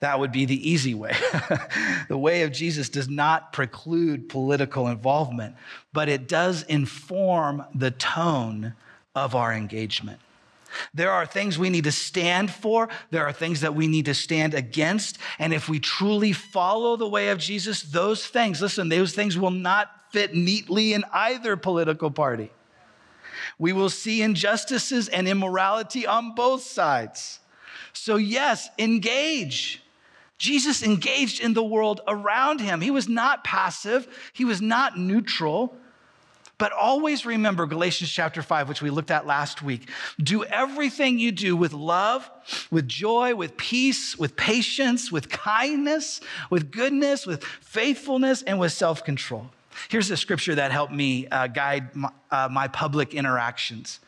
That 0.00 0.18
would 0.18 0.32
be 0.32 0.44
the 0.44 0.68
easy 0.68 0.94
way. 0.94 1.16
the 2.08 2.18
way 2.18 2.42
of 2.42 2.52
Jesus 2.52 2.88
does 2.88 3.08
not 3.08 3.52
preclude 3.52 4.28
political 4.28 4.88
involvement, 4.88 5.54
but 5.92 6.08
it 6.08 6.26
does 6.28 6.64
inform 6.64 7.64
the 7.74 7.92
tone 7.92 8.74
of 9.14 9.34
our 9.34 9.52
engagement. 9.52 10.18
There 10.94 11.10
are 11.10 11.26
things 11.26 11.58
we 11.58 11.70
need 11.70 11.84
to 11.84 11.92
stand 11.92 12.50
for. 12.50 12.88
There 13.10 13.26
are 13.26 13.32
things 13.32 13.60
that 13.60 13.74
we 13.74 13.86
need 13.86 14.06
to 14.06 14.14
stand 14.14 14.54
against. 14.54 15.18
And 15.38 15.52
if 15.52 15.68
we 15.68 15.80
truly 15.80 16.32
follow 16.32 16.96
the 16.96 17.08
way 17.08 17.28
of 17.28 17.38
Jesus, 17.38 17.82
those 17.82 18.26
things, 18.26 18.60
listen, 18.60 18.88
those 18.88 19.14
things 19.14 19.38
will 19.38 19.50
not 19.50 19.90
fit 20.10 20.34
neatly 20.34 20.92
in 20.92 21.04
either 21.12 21.56
political 21.56 22.10
party. 22.10 22.50
We 23.58 23.72
will 23.72 23.90
see 23.90 24.22
injustices 24.22 25.08
and 25.08 25.28
immorality 25.28 26.06
on 26.06 26.34
both 26.34 26.62
sides. 26.62 27.40
So, 27.92 28.16
yes, 28.16 28.68
engage. 28.78 29.82
Jesus 30.38 30.82
engaged 30.82 31.40
in 31.40 31.54
the 31.54 31.62
world 31.62 32.00
around 32.08 32.60
him. 32.60 32.80
He 32.80 32.90
was 32.90 33.08
not 33.08 33.44
passive, 33.44 34.08
he 34.32 34.44
was 34.44 34.60
not 34.60 34.98
neutral. 34.98 35.76
But 36.62 36.70
always 36.70 37.26
remember 37.26 37.66
Galatians 37.66 38.08
chapter 38.08 38.40
5, 38.40 38.68
which 38.68 38.80
we 38.80 38.90
looked 38.90 39.10
at 39.10 39.26
last 39.26 39.62
week. 39.62 39.88
Do 40.22 40.44
everything 40.44 41.18
you 41.18 41.32
do 41.32 41.56
with 41.56 41.72
love, 41.72 42.30
with 42.70 42.86
joy, 42.86 43.34
with 43.34 43.56
peace, 43.56 44.16
with 44.16 44.36
patience, 44.36 45.10
with 45.10 45.28
kindness, 45.28 46.20
with 46.50 46.70
goodness, 46.70 47.26
with 47.26 47.42
faithfulness, 47.42 48.42
and 48.42 48.60
with 48.60 48.70
self 48.70 49.02
control. 49.02 49.50
Here's 49.88 50.08
a 50.12 50.16
scripture 50.16 50.54
that 50.54 50.70
helped 50.70 50.92
me 50.92 51.26
uh, 51.26 51.48
guide 51.48 51.96
my, 51.96 52.10
uh, 52.30 52.48
my 52.48 52.68
public 52.68 53.12
interactions. 53.12 53.98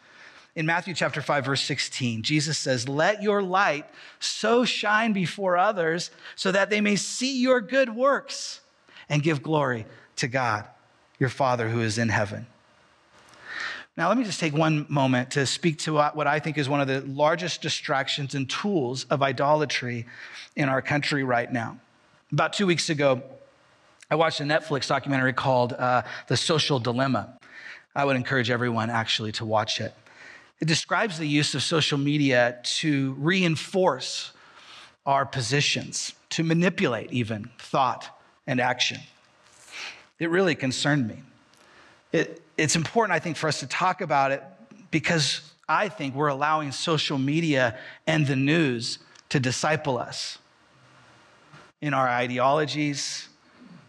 In 0.54 0.64
Matthew 0.64 0.94
chapter 0.94 1.20
5, 1.20 1.46
verse 1.46 1.62
16, 1.62 2.22
Jesus 2.22 2.56
says, 2.56 2.88
Let 2.88 3.20
your 3.20 3.42
light 3.42 3.86
so 4.20 4.64
shine 4.64 5.12
before 5.12 5.56
others 5.56 6.12
so 6.36 6.52
that 6.52 6.70
they 6.70 6.80
may 6.80 6.94
see 6.94 7.42
your 7.42 7.60
good 7.60 7.96
works 7.96 8.60
and 9.08 9.24
give 9.24 9.42
glory 9.42 9.86
to 10.14 10.28
God 10.28 10.68
your 11.18 11.28
Father 11.28 11.68
who 11.68 11.80
is 11.80 11.98
in 11.98 12.08
heaven. 12.08 12.46
Now, 13.96 14.08
let 14.08 14.18
me 14.18 14.24
just 14.24 14.40
take 14.40 14.52
one 14.52 14.86
moment 14.88 15.30
to 15.32 15.46
speak 15.46 15.78
to 15.80 15.94
what 15.94 16.26
I 16.26 16.40
think 16.40 16.58
is 16.58 16.68
one 16.68 16.80
of 16.80 16.88
the 16.88 17.02
largest 17.02 17.62
distractions 17.62 18.34
and 18.34 18.50
tools 18.50 19.04
of 19.04 19.22
idolatry 19.22 20.06
in 20.56 20.68
our 20.68 20.82
country 20.82 21.22
right 21.22 21.50
now. 21.52 21.78
About 22.32 22.54
two 22.54 22.66
weeks 22.66 22.90
ago, 22.90 23.22
I 24.10 24.16
watched 24.16 24.40
a 24.40 24.44
Netflix 24.44 24.88
documentary 24.88 25.32
called 25.32 25.74
uh, 25.74 26.02
The 26.26 26.36
Social 26.36 26.80
Dilemma. 26.80 27.38
I 27.94 28.04
would 28.04 28.16
encourage 28.16 28.50
everyone 28.50 28.90
actually 28.90 29.30
to 29.32 29.44
watch 29.44 29.80
it. 29.80 29.94
It 30.60 30.66
describes 30.66 31.18
the 31.18 31.28
use 31.28 31.54
of 31.54 31.62
social 31.62 31.98
media 31.98 32.58
to 32.78 33.14
reinforce 33.18 34.32
our 35.06 35.24
positions, 35.24 36.14
to 36.30 36.42
manipulate 36.42 37.12
even 37.12 37.50
thought 37.58 38.08
and 38.46 38.60
action 38.60 38.98
it 40.18 40.30
really 40.30 40.54
concerned 40.54 41.08
me. 41.08 41.22
It, 42.12 42.42
it's 42.56 42.76
important, 42.76 43.14
I 43.14 43.18
think, 43.18 43.36
for 43.36 43.48
us 43.48 43.60
to 43.60 43.66
talk 43.66 44.00
about 44.00 44.32
it 44.32 44.42
because 44.90 45.40
I 45.68 45.88
think 45.88 46.14
we're 46.14 46.28
allowing 46.28 46.72
social 46.72 47.18
media 47.18 47.76
and 48.06 48.26
the 48.26 48.36
news 48.36 48.98
to 49.30 49.40
disciple 49.40 49.98
us 49.98 50.38
in 51.80 51.94
our 51.94 52.08
ideologies 52.08 53.28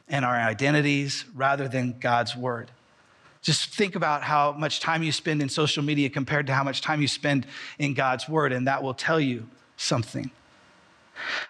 and 0.07 0.25
our 0.25 0.35
identities 0.35 1.25
rather 1.35 1.67
than 1.67 1.99
God's 1.99 2.35
word. 2.35 2.71
Just 3.41 3.75
think 3.75 3.95
about 3.95 4.23
how 4.23 4.53
much 4.53 4.79
time 4.79 5.03
you 5.03 5.11
spend 5.11 5.41
in 5.41 5.49
social 5.49 5.83
media 5.83 6.09
compared 6.09 6.47
to 6.47 6.53
how 6.53 6.63
much 6.63 6.81
time 6.81 7.01
you 7.01 7.07
spend 7.07 7.45
in 7.77 7.93
God's 7.93 8.27
word, 8.27 8.51
and 8.51 8.67
that 8.67 8.81
will 8.81 8.95
tell 8.95 9.19
you 9.19 9.47
something. 9.77 10.31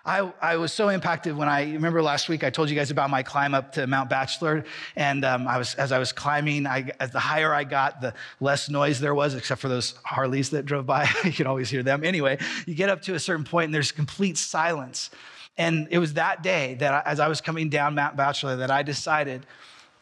I, 0.06 0.32
I 0.42 0.58
was 0.58 0.72
so 0.72 0.90
impacted 0.90 1.36
when 1.36 1.48
I 1.48 1.64
remember 1.74 2.02
last 2.02 2.30
week 2.30 2.44
I 2.44 2.50
told 2.50 2.70
you 2.70 2.76
guys 2.76 2.92
about 2.92 3.10
my 3.10 3.24
climb 3.24 3.54
up 3.54 3.72
to 3.74 3.88
Mount 3.88 4.10
Bachelor, 4.10 4.64
and 4.96 5.26
um, 5.26 5.48
I 5.48 5.58
was 5.58 5.76
as 5.76 5.92
I 5.92 6.00
was 6.00 6.12
climbing, 6.12 6.68
I, 6.68 6.92
as 7.00 7.12
the 7.12 7.20
higher 7.20 7.54
I 7.54 7.64
got, 7.64 8.02
the 8.02 8.14
less 8.40 8.70
noise 8.70 9.00
there 9.00 9.16
was, 9.16 9.36
except 9.36 9.62
for 9.62 9.68
those 9.68 9.96
Harleys 10.04 10.52
that 10.52 10.66
drove 10.66 10.86
by. 10.86 11.10
you 11.24 11.32
could 11.32 11.48
always 11.48 11.70
hear 11.70 11.84
them. 11.84 12.04
Anyway, 12.04 12.38
you 12.66 12.76
get 12.76 12.90
up 12.90 13.02
to 13.04 13.16
a 13.16 13.20
certain 13.20 13.46
point, 13.46 13.66
and 13.66 13.74
there's 13.74 13.92
complete 13.92 14.38
silence. 14.38 15.10
And 15.58 15.88
it 15.90 16.00
was 16.00 16.14
that 16.14 16.44
day 16.44 16.76
that, 16.76 16.94
I, 16.94 17.10
as 17.10 17.20
I 17.20 17.28
was 17.28 17.40
coming 17.40 17.70
down 17.70 17.96
Mount 17.96 18.18
Bachelor, 18.18 18.58
that 18.58 18.72
I 18.72 18.84
decided 18.84 19.46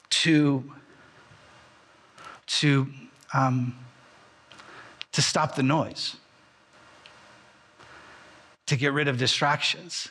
to 0.10 0.64
to 2.46 2.88
um, 3.34 3.76
to 5.12 5.22
stop 5.22 5.56
the 5.56 5.64
noise 5.64 6.18
to 8.68 8.76
get 8.76 8.94
rid 8.94 9.08
of 9.08 9.18
distractions. 9.18 10.10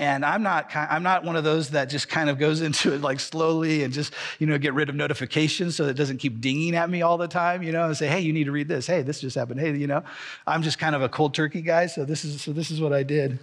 And 0.00 0.24
I'm 0.24 0.44
not, 0.44 0.70
I'm 0.76 1.02
not 1.02 1.24
one 1.24 1.34
of 1.34 1.42
those 1.42 1.70
that 1.70 1.90
just 1.90 2.08
kind 2.08 2.30
of 2.30 2.38
goes 2.38 2.60
into 2.68 2.94
it 2.94 3.00
like 3.00 3.18
slowly 3.18 3.82
and 3.82 3.92
just, 3.92 4.14
you 4.38 4.46
know, 4.46 4.56
get 4.58 4.74
rid 4.74 4.88
of 4.88 4.94
notifications 4.94 5.74
so 5.76 5.86
it 5.86 5.94
doesn't 5.94 6.18
keep 6.18 6.40
dinging 6.40 6.76
at 6.76 6.88
me 6.88 7.02
all 7.02 7.18
the 7.18 7.28
time, 7.28 7.62
you 7.62 7.72
know, 7.72 7.86
and 7.86 7.96
say, 7.96 8.06
hey, 8.06 8.20
you 8.20 8.32
need 8.32 8.44
to 8.44 8.52
read 8.52 8.68
this. 8.68 8.86
Hey, 8.86 9.02
this 9.02 9.20
just 9.20 9.34
happened. 9.34 9.60
Hey, 9.60 9.76
you 9.76 9.86
know, 9.86 10.04
I'm 10.46 10.62
just 10.62 10.78
kind 10.78 10.94
of 10.94 11.02
a 11.02 11.08
cold 11.08 11.34
turkey 11.34 11.62
guy. 11.62 11.86
So 11.86 12.04
this 12.04 12.24
is, 12.24 12.40
so 12.40 12.52
this 12.52 12.70
is 12.70 12.80
what 12.80 12.92
I 12.92 13.02
did. 13.02 13.38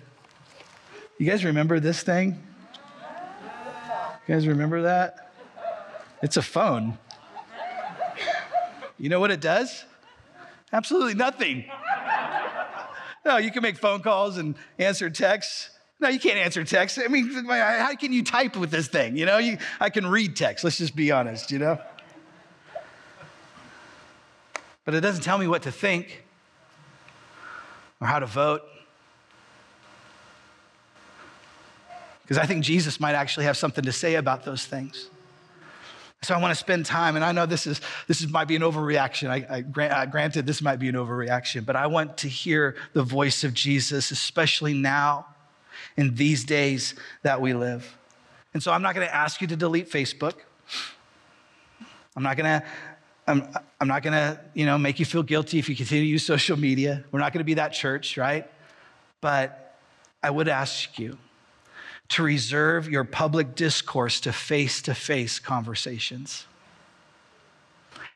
You 1.18 1.30
guys 1.30 1.44
remember 1.44 1.80
this 1.80 2.04
thing? 2.04 2.42
You 4.28 4.34
guys 4.34 4.48
remember 4.48 4.82
that? 4.84 5.32
It's 6.22 6.38
a 6.38 6.42
phone. 6.42 6.98
You 8.98 9.10
know 9.10 9.20
what 9.20 9.30
it 9.30 9.42
does? 9.42 9.86
Absolutely 10.72 11.14
nothing. 11.14 11.66
No, 13.26 13.38
you 13.38 13.52
can 13.52 13.64
make 13.64 13.78
phone 13.78 14.02
calls 14.02 14.38
and 14.38 14.56
answer 14.78 15.10
texts. 15.10 15.72
No, 16.00 16.10
you 16.10 16.20
can't 16.20 16.38
answer 16.38 16.64
texts. 16.64 17.00
I 17.04 17.08
mean, 17.08 17.28
how 17.48 17.96
can 17.96 18.14
you 18.14 18.24
type 18.24 18.56
with 18.56 18.70
this 18.70 18.88
thing? 18.88 19.18
You 19.18 19.26
know, 19.26 19.40
you, 19.40 19.58
I 19.80 19.90
can 19.90 20.06
read 20.06 20.36
text. 20.36 20.64
Let's 20.64 20.78
just 20.78 20.96
be 20.96 21.12
honest, 21.12 21.52
you 21.52 21.58
know? 21.58 21.80
But 24.84 24.94
it 24.94 25.02
doesn't 25.02 25.24
tell 25.24 25.40
me 25.40 25.48
what 25.48 25.64
to 25.64 25.72
think 25.72 26.24
or 28.00 28.08
how 28.08 28.20
to 28.20 28.28
vote. 28.28 28.62
Because 32.22 32.38
I 32.38 32.46
think 32.46 32.64
Jesus 32.64 33.00
might 33.00 33.16
actually 33.16 33.46
have 33.46 33.58
something 33.58 33.84
to 33.86 33.92
say 33.92 34.16
about 34.16 34.46
those 34.46 34.66
things. 34.66 35.10
So 36.22 36.34
I 36.34 36.40
want 36.40 36.52
to 36.52 36.56
spend 36.56 36.88
time, 36.88 37.16
and 37.16 37.24
I 37.24 37.32
know 37.32 37.46
this 37.46 37.68
is 37.68 37.82
this 38.08 38.22
is, 38.22 38.28
might 38.30 38.48
be 38.48 38.56
an 38.56 38.64
overreaction. 38.64 39.30
I, 39.30 39.46
I, 39.58 39.84
I, 39.84 39.90
uh, 39.90 40.06
granted, 40.08 40.48
this 40.48 40.62
might 40.62 40.78
be 40.78 40.90
an 40.90 40.96
overreaction, 40.96 41.66
but 41.66 41.76
I 41.76 41.86
want 41.86 42.18
to 42.20 42.28
hear 42.28 42.76
the 42.94 43.04
voice 43.04 43.44
of 43.44 43.54
Jesus, 43.54 44.10
especially 44.10 44.74
now, 44.74 45.28
in 45.98 46.16
these 46.16 46.44
days 46.44 46.96
that 47.22 47.42
we 47.42 47.54
live. 47.54 47.96
And 48.54 48.64
so 48.64 48.72
I'm 48.72 48.82
not 48.82 48.96
going 48.96 49.06
to 49.06 49.14
ask 49.14 49.40
you 49.40 49.48
to 49.48 49.56
delete 49.56 49.90
Facebook. 49.90 50.34
I'm 52.16 52.24
not 52.24 52.38
going 52.38 52.60
to. 52.60 52.66
I'm, 53.28 53.48
I'm 53.82 53.88
not 53.88 54.04
going 54.04 54.14
to, 54.14 54.40
you 54.54 54.68
know, 54.68 54.78
make 54.78 55.00
you 55.00 55.06
feel 55.06 55.24
guilty 55.24 55.58
if 55.58 55.68
you 55.68 55.76
continue 55.76 56.04
to 56.04 56.10
use 56.10 56.24
social 56.24 56.58
media. 56.58 57.04
We're 57.12 57.20
not 57.20 57.34
going 57.34 57.40
to 57.40 57.46
be 57.46 57.56
that 57.56 57.74
church, 57.74 58.18
right? 58.18 58.48
But 59.20 59.76
I 60.22 60.30
would 60.30 60.48
ask 60.48 61.00
you 61.00 61.18
to 62.10 62.24
reserve 62.24 62.90
your 62.90 63.04
public 63.04 63.56
discourse 63.56 64.20
to 64.22 64.32
face 64.32 64.82
to 64.84 64.94
face 64.94 65.40
conversations. 65.40 66.46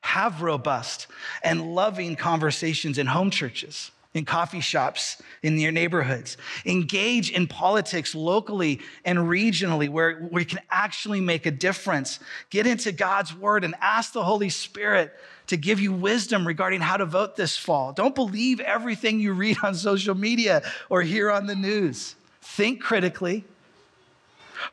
Have 0.02 0.42
robust 0.42 1.08
and 1.44 1.76
loving 1.76 2.16
conversations 2.16 2.98
in 2.98 3.08
home 3.08 3.32
churches, 3.32 3.92
in 4.14 4.26
coffee 4.26 4.62
shops, 4.62 5.22
in 5.44 5.58
your 5.58 5.72
neighborhoods. 5.72 6.38
Engage 6.66 7.32
in 7.32 7.48
politics 7.48 8.16
locally 8.16 8.80
and 9.06 9.20
regionally 9.20 9.90
where 9.90 10.28
we 10.32 10.46
can 10.46 10.60
actually 10.72 11.20
make 11.20 11.46
a 11.46 11.52
difference. 11.52 12.20
Get 12.50 12.66
into 12.66 12.92
God's 12.92 13.36
word 13.36 13.64
and 13.64 13.76
ask 13.82 14.14
the 14.14 14.24
Holy 14.24 14.50
Spirit 14.50 15.14
to 15.48 15.58
give 15.58 15.80
you 15.80 15.92
wisdom 15.92 16.46
regarding 16.46 16.80
how 16.80 16.96
to 16.96 17.06
vote 17.06 17.36
this 17.36 17.58
fall. 17.58 17.92
Don't 17.92 18.16
believe 18.16 18.60
everything 18.60 19.20
you 19.20 19.34
read 19.34 19.58
on 19.64 19.74
social 19.74 20.16
media 20.16 20.62
or 20.90 21.02
hear 21.02 21.32
on 21.32 21.48
the 21.48 21.56
news. 21.56 22.16
Think 22.42 22.82
critically 22.82 23.46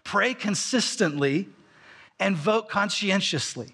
pray 0.05 0.35
consistently, 0.35 1.49
and 2.18 2.37
vote 2.37 2.68
conscientiously. 2.68 3.68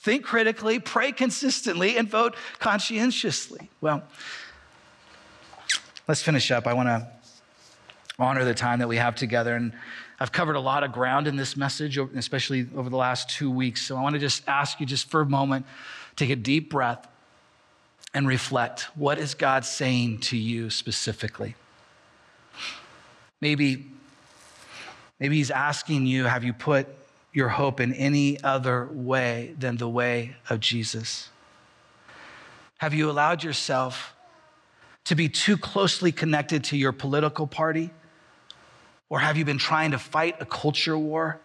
Think 0.00 0.24
critically, 0.24 0.78
pray 0.78 1.12
consistently, 1.12 1.96
and 1.96 2.08
vote 2.08 2.36
conscientiously. 2.58 3.70
Well, 3.80 4.02
let's 6.06 6.22
finish 6.22 6.50
up. 6.50 6.66
I 6.66 6.72
want 6.72 6.88
to 6.88 7.08
honor 8.18 8.44
the 8.44 8.54
time 8.54 8.80
that 8.80 8.88
we 8.88 8.96
have 8.96 9.14
together. 9.14 9.54
And 9.54 9.72
I've 10.20 10.32
covered 10.32 10.56
a 10.56 10.60
lot 10.60 10.82
of 10.82 10.92
ground 10.92 11.28
in 11.28 11.36
this 11.36 11.56
message, 11.56 11.98
especially 11.98 12.68
over 12.76 12.90
the 12.90 12.96
last 12.96 13.30
two 13.30 13.50
weeks. 13.50 13.82
So 13.82 13.96
I 13.96 14.02
want 14.02 14.14
to 14.14 14.18
just 14.18 14.46
ask 14.48 14.80
you, 14.80 14.86
just 14.86 15.10
for 15.10 15.20
a 15.20 15.26
moment, 15.26 15.66
take 16.16 16.30
a 16.30 16.36
deep 16.36 16.70
breath 16.70 17.06
and 18.14 18.26
reflect. 18.26 18.88
What 18.96 19.18
is 19.18 19.34
God 19.34 19.64
saying 19.64 20.18
to 20.20 20.36
you 20.36 20.70
specifically? 20.70 21.54
Maybe 23.40 23.86
Maybe 25.20 25.36
he's 25.36 25.50
asking 25.50 26.06
you, 26.06 26.24
have 26.24 26.44
you 26.44 26.52
put 26.52 26.86
your 27.32 27.48
hope 27.48 27.80
in 27.80 27.92
any 27.94 28.42
other 28.42 28.88
way 28.90 29.54
than 29.58 29.76
the 29.76 29.88
way 29.88 30.36
of 30.48 30.60
Jesus? 30.60 31.30
Have 32.78 32.94
you 32.94 33.10
allowed 33.10 33.42
yourself 33.42 34.14
to 35.04 35.14
be 35.14 35.28
too 35.28 35.56
closely 35.56 36.12
connected 36.12 36.64
to 36.64 36.76
your 36.76 36.92
political 36.92 37.46
party? 37.46 37.90
Or 39.08 39.18
have 39.18 39.36
you 39.36 39.44
been 39.44 39.58
trying 39.58 39.90
to 39.92 39.98
fight 39.98 40.36
a 40.40 40.44
culture 40.44 40.96
war? 40.96 41.40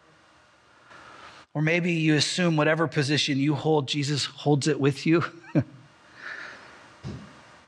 Or 1.53 1.61
maybe 1.61 1.93
you 1.93 2.15
assume 2.15 2.55
whatever 2.55 2.87
position 2.87 3.37
you 3.37 3.55
hold, 3.55 3.87
Jesus 3.87 4.25
holds 4.25 4.67
it 4.67 4.79
with 4.79 5.05
you. 5.05 5.23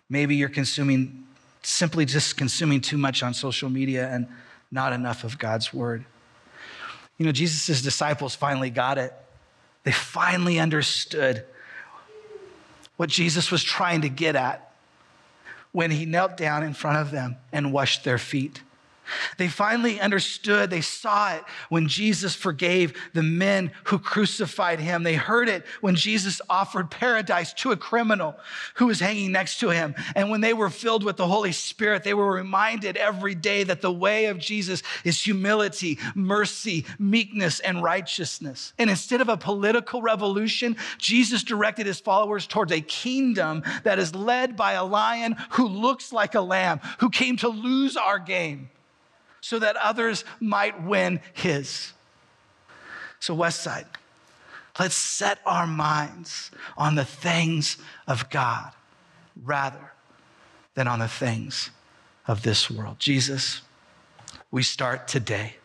maybe 0.09 0.35
you're 0.35 0.49
consuming, 0.49 1.23
simply 1.61 2.05
just 2.05 2.35
consuming 2.35 2.81
too 2.81 2.97
much 2.97 3.23
on 3.23 3.33
social 3.33 3.69
media 3.69 4.09
and 4.09 4.27
not 4.75 4.93
enough 4.93 5.23
of 5.23 5.39
God's 5.39 5.73
word. 5.73 6.05
You 7.17 7.25
know, 7.25 7.31
Jesus' 7.31 7.81
disciples 7.81 8.35
finally 8.35 8.69
got 8.69 8.99
it. 8.99 9.13
They 9.83 9.91
finally 9.91 10.59
understood 10.59 11.45
what 12.97 13.09
Jesus 13.09 13.51
was 13.51 13.63
trying 13.63 14.01
to 14.01 14.09
get 14.09 14.35
at 14.35 14.73
when 15.71 15.91
he 15.91 16.05
knelt 16.05 16.37
down 16.37 16.61
in 16.63 16.73
front 16.73 16.97
of 16.97 17.11
them 17.11 17.37
and 17.51 17.73
washed 17.73 18.03
their 18.03 18.17
feet. 18.17 18.61
They 19.37 19.47
finally 19.47 19.99
understood, 19.99 20.69
they 20.69 20.81
saw 20.81 21.33
it 21.33 21.43
when 21.69 21.87
Jesus 21.87 22.35
forgave 22.35 22.93
the 23.13 23.23
men 23.23 23.71
who 23.85 23.99
crucified 23.99 24.79
him. 24.79 25.03
They 25.03 25.15
heard 25.15 25.49
it 25.49 25.65
when 25.81 25.95
Jesus 25.95 26.41
offered 26.49 26.91
paradise 26.91 27.53
to 27.53 27.71
a 27.71 27.77
criminal 27.77 28.35
who 28.75 28.87
was 28.87 28.99
hanging 28.99 29.31
next 29.31 29.59
to 29.59 29.69
him. 29.69 29.95
And 30.15 30.29
when 30.29 30.41
they 30.41 30.53
were 30.53 30.69
filled 30.69 31.03
with 31.03 31.17
the 31.17 31.27
Holy 31.27 31.51
Spirit, 31.51 32.03
they 32.03 32.13
were 32.13 32.31
reminded 32.31 32.97
every 32.97 33.35
day 33.35 33.63
that 33.63 33.81
the 33.81 33.91
way 33.91 34.25
of 34.25 34.39
Jesus 34.39 34.83
is 35.03 35.21
humility, 35.21 35.99
mercy, 36.13 36.85
meekness, 36.99 37.59
and 37.59 37.83
righteousness. 37.83 38.73
And 38.77 38.89
instead 38.89 39.21
of 39.21 39.29
a 39.29 39.37
political 39.37 40.01
revolution, 40.01 40.77
Jesus 40.97 41.43
directed 41.43 41.85
his 41.85 41.99
followers 41.99 42.47
towards 42.47 42.71
a 42.71 42.81
kingdom 42.81 43.63
that 43.83 43.99
is 43.99 44.15
led 44.15 44.55
by 44.55 44.73
a 44.73 44.85
lion 44.85 45.35
who 45.51 45.67
looks 45.67 46.11
like 46.11 46.35
a 46.35 46.41
lamb, 46.41 46.79
who 46.99 47.09
came 47.09 47.37
to 47.37 47.49
lose 47.49 47.97
our 47.97 48.19
game 48.19 48.69
so 49.45 49.59
that 49.59 49.75
others 49.75 50.25
might 50.39 50.81
win 50.81 51.19
his. 51.33 51.93
So, 53.19 53.37
Westside, 53.37 53.85
let's 54.79 54.95
set 54.95 55.37
our 55.45 55.67
minds 55.67 56.49
on 56.75 56.95
the 56.95 57.05
things 57.05 57.77
of 58.07 58.27
God 58.31 58.71
rather 59.43 59.91
than 60.73 60.87
on 60.87 60.97
the 60.97 61.07
things 61.07 61.69
of 62.27 62.41
this 62.41 62.71
world. 62.71 62.97
Jesus, 62.97 63.61
we 64.49 64.63
start 64.63 65.07
today 65.07 65.57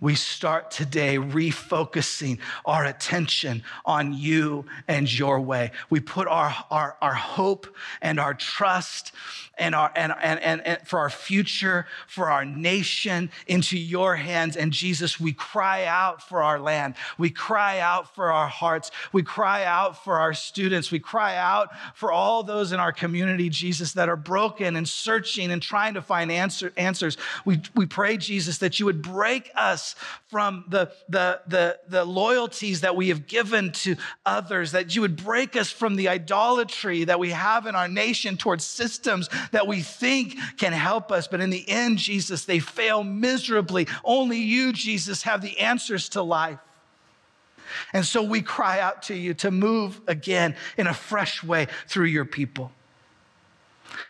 we 0.00 0.14
start 0.14 0.70
today 0.70 1.16
refocusing 1.18 2.38
our 2.64 2.84
attention 2.84 3.62
on 3.84 4.12
you 4.12 4.64
and 4.88 5.12
your 5.12 5.40
way. 5.40 5.72
We 5.90 6.00
put 6.00 6.28
our, 6.28 6.54
our, 6.70 6.96
our 7.00 7.14
hope 7.14 7.66
and 8.00 8.18
our 8.20 8.34
trust 8.34 9.12
and, 9.58 9.74
our, 9.74 9.92
and, 9.94 10.12
and, 10.22 10.40
and, 10.40 10.66
and 10.66 10.78
for 10.86 10.98
our 10.98 11.10
future, 11.10 11.86
for 12.06 12.30
our 12.30 12.44
nation 12.44 13.30
into 13.46 13.78
your 13.78 14.16
hands. 14.16 14.56
And 14.56 14.72
Jesus, 14.72 15.20
we 15.20 15.32
cry 15.32 15.84
out 15.84 16.22
for 16.22 16.42
our 16.42 16.58
land. 16.58 16.94
We 17.18 17.30
cry 17.30 17.80
out 17.80 18.14
for 18.14 18.32
our 18.32 18.48
hearts. 18.48 18.90
We 19.12 19.22
cry 19.22 19.64
out 19.64 20.02
for 20.02 20.18
our 20.18 20.34
students. 20.34 20.90
We 20.90 21.00
cry 21.00 21.36
out 21.36 21.70
for 21.94 22.10
all 22.10 22.42
those 22.42 22.72
in 22.72 22.80
our 22.80 22.92
community, 22.92 23.48
Jesus, 23.50 23.92
that 23.92 24.08
are 24.08 24.16
broken 24.16 24.76
and 24.76 24.88
searching 24.88 25.50
and 25.50 25.60
trying 25.60 25.94
to 25.94 26.02
find 26.02 26.32
answer, 26.32 26.72
answers. 26.76 27.16
We, 27.44 27.60
we 27.74 27.86
pray, 27.86 28.16
Jesus, 28.16 28.58
that 28.58 28.80
you 28.80 28.86
would 28.86 29.02
break 29.02 29.41
us 29.54 29.94
from 30.28 30.64
the, 30.68 30.90
the, 31.08 31.40
the, 31.46 31.78
the 31.88 32.04
loyalties 32.04 32.82
that 32.82 32.96
we 32.96 33.08
have 33.08 33.26
given 33.26 33.72
to 33.72 33.96
others, 34.24 34.72
that 34.72 34.94
you 34.94 35.00
would 35.02 35.22
break 35.22 35.56
us 35.56 35.70
from 35.70 35.96
the 35.96 36.08
idolatry 36.08 37.04
that 37.04 37.18
we 37.18 37.30
have 37.30 37.66
in 37.66 37.74
our 37.74 37.88
nation 37.88 38.36
towards 38.36 38.64
systems 38.64 39.28
that 39.52 39.66
we 39.66 39.80
think 39.80 40.36
can 40.56 40.72
help 40.72 41.12
us. 41.12 41.28
But 41.28 41.40
in 41.40 41.50
the 41.50 41.68
end, 41.68 41.98
Jesus, 41.98 42.44
they 42.44 42.58
fail 42.58 43.04
miserably. 43.04 43.86
Only 44.04 44.38
you, 44.38 44.72
Jesus, 44.72 45.22
have 45.22 45.42
the 45.42 45.58
answers 45.58 46.08
to 46.10 46.22
life. 46.22 46.58
And 47.92 48.04
so 48.04 48.22
we 48.22 48.42
cry 48.42 48.80
out 48.80 49.02
to 49.04 49.14
you 49.14 49.34
to 49.34 49.50
move 49.50 50.00
again 50.06 50.56
in 50.76 50.86
a 50.86 50.94
fresh 50.94 51.42
way 51.42 51.68
through 51.86 52.06
your 52.06 52.24
people. 52.24 52.72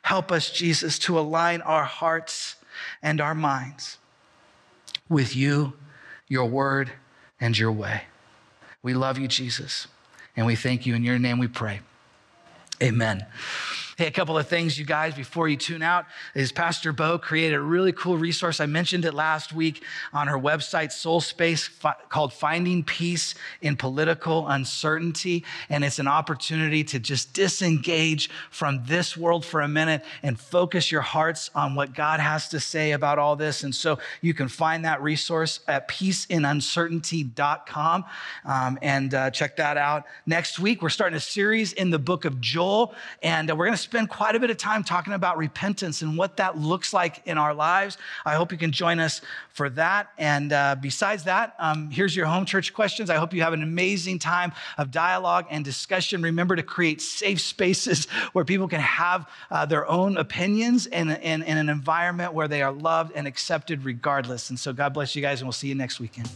Help 0.03 0.33
us, 0.33 0.51
Jesus, 0.51 0.99
to 1.01 1.19
align 1.19 1.61
our 1.63 1.85
hearts 1.85 2.57
and 3.03 3.21
our 3.21 3.35
minds 3.35 3.99
with 5.09 5.37
you, 5.37 5.75
your 6.29 6.47
word, 6.47 6.93
and 7.41 7.59
your 7.59 7.73
way. 7.73 8.05
We 8.83 8.95
love 8.95 9.19
you, 9.19 9.29
Jesus, 9.29 9.87
and 10.37 10.47
we 10.47 10.57
thank 10.57 10.87
you. 10.87 10.95
In 10.95 11.03
your 11.05 11.19
name 11.19 11.39
we 11.39 11.49
pray. 11.49 11.81
Amen. 12.83 13.27
Hey, 13.99 14.07
a 14.07 14.11
couple 14.11 14.39
of 14.39 14.49
things, 14.49 14.79
you 14.79 14.87
guys, 14.87 15.15
before 15.15 15.49
you 15.49 15.59
tune 15.59 15.83
out, 15.83 16.07
is 16.35 16.51
Pastor 16.51 16.95
Bo 16.95 17.19
created 17.19 17.57
a 17.57 17.61
really 17.61 17.93
cool 17.93 18.17
resource. 18.17 18.59
I 18.59 18.65
mentioned 18.65 19.05
it 19.05 19.13
last 19.13 19.53
week 19.53 19.85
on 20.15 20.29
her 20.29 20.39
website, 20.39 20.93
Soul 20.93 21.21
Space, 21.21 21.67
fi- 21.67 21.93
called 22.09 22.33
Finding 22.33 22.85
Peace 22.85 23.35
in 23.61 23.77
Political 23.77 24.49
Uncertainty. 24.49 25.45
And 25.69 25.85
it's 25.85 25.99
an 25.99 26.09
opportunity 26.09 26.83
to 26.85 26.99
just 26.99 27.35
disengage 27.35 28.31
from 28.51 28.83
this 28.87 29.15
world 29.15 29.45
for 29.45 29.61
a 29.61 29.69
minute 29.69 30.03
and 30.23 30.41
focus 30.41 30.91
your 30.91 31.03
hearts 31.03 31.51
on 31.55 31.75
what 31.75 31.95
God 31.95 32.19
has 32.19 32.49
to 32.49 32.61
say 32.61 32.93
about 32.93 33.19
all 33.19 33.37
this. 33.37 33.63
And 33.63 33.75
so 33.75 33.99
you 34.23 34.33
can 34.33 34.49
find 34.49 34.87
that 34.87 35.03
resource 35.03 35.61
at 35.69 35.87
peaceinuncertainty.com 35.89 38.05
um, 38.47 38.79
and 38.81 39.13
uh, 39.13 39.31
check 39.31 39.57
that 39.57 39.77
out. 39.77 40.07
Next 40.25 40.59
week, 40.59 40.81
we're 40.81 40.89
starting 40.89 41.19
a 41.19 41.21
series 41.21 41.75
in 41.75 41.91
the 41.91 41.99
book 41.99 42.25
of 42.25 42.41
Joel, 42.41 42.95
and 43.23 43.51
uh, 43.51 43.55
we're 43.55 43.67
going 43.67 43.77
to 43.77 43.82
spend 43.83 44.09
quite 44.09 44.35
a 44.35 44.41
bit 44.41 44.51
of 44.51 44.57
time 44.57 44.85
talking 44.85 45.13
about 45.13 45.37
repentance 45.37 46.03
and 46.03 46.17
what 46.17 46.37
that 46.39 46.57
looks 46.57 46.93
like 46.93 47.23
in 47.27 47.39
our 47.39 47.53
lives. 47.53 47.99
I 48.25 48.35
hope 48.35 48.53
you 48.53 48.59
can 48.59 48.73
join 48.73 49.01
us 49.01 49.21
for 49.51 49.69
that. 49.71 50.09
And 50.19 50.53
uh, 50.53 50.77
besides 50.81 51.25
that, 51.25 51.55
um, 51.59 51.91
here's 51.91 52.17
your 52.17 52.27
home 52.27 52.47
church 52.47 52.73
questions. 52.73 53.11
I 53.11 53.17
hope 53.17 53.35
you 53.35 53.43
have 53.43 53.53
an 53.53 53.63
amazing 53.63 54.19
time 54.19 54.53
of 54.79 54.91
dialogue 54.91 55.47
and 55.51 55.65
discussion. 55.65 56.23
Remember 56.23 56.57
to 56.57 56.63
create 56.63 57.03
safe 57.03 57.41
spaces 57.41 58.07
where 58.33 58.45
people 58.45 58.69
can 58.69 58.81
have 58.81 59.29
uh, 59.51 59.67
their 59.67 59.89
own 59.89 60.17
opinions 60.17 60.87
in, 60.87 61.11
in, 61.11 61.43
in 61.43 61.59
an 61.59 61.69
environment 61.69 62.33
where 62.33 62.49
they 62.49 62.63
are 62.63 62.73
loved 62.73 63.13
and 63.15 63.27
accepted 63.27 63.85
regardless. 63.85 64.51
And 64.51 64.59
so, 64.59 64.73
God 64.73 64.95
bless 64.95 65.15
you 65.15 65.23
guys, 65.23 65.41
and 65.41 65.47
we'll 65.47 65.53
see 65.53 65.69
you 65.69 65.75
next 65.75 66.01
weekend. 66.01 66.29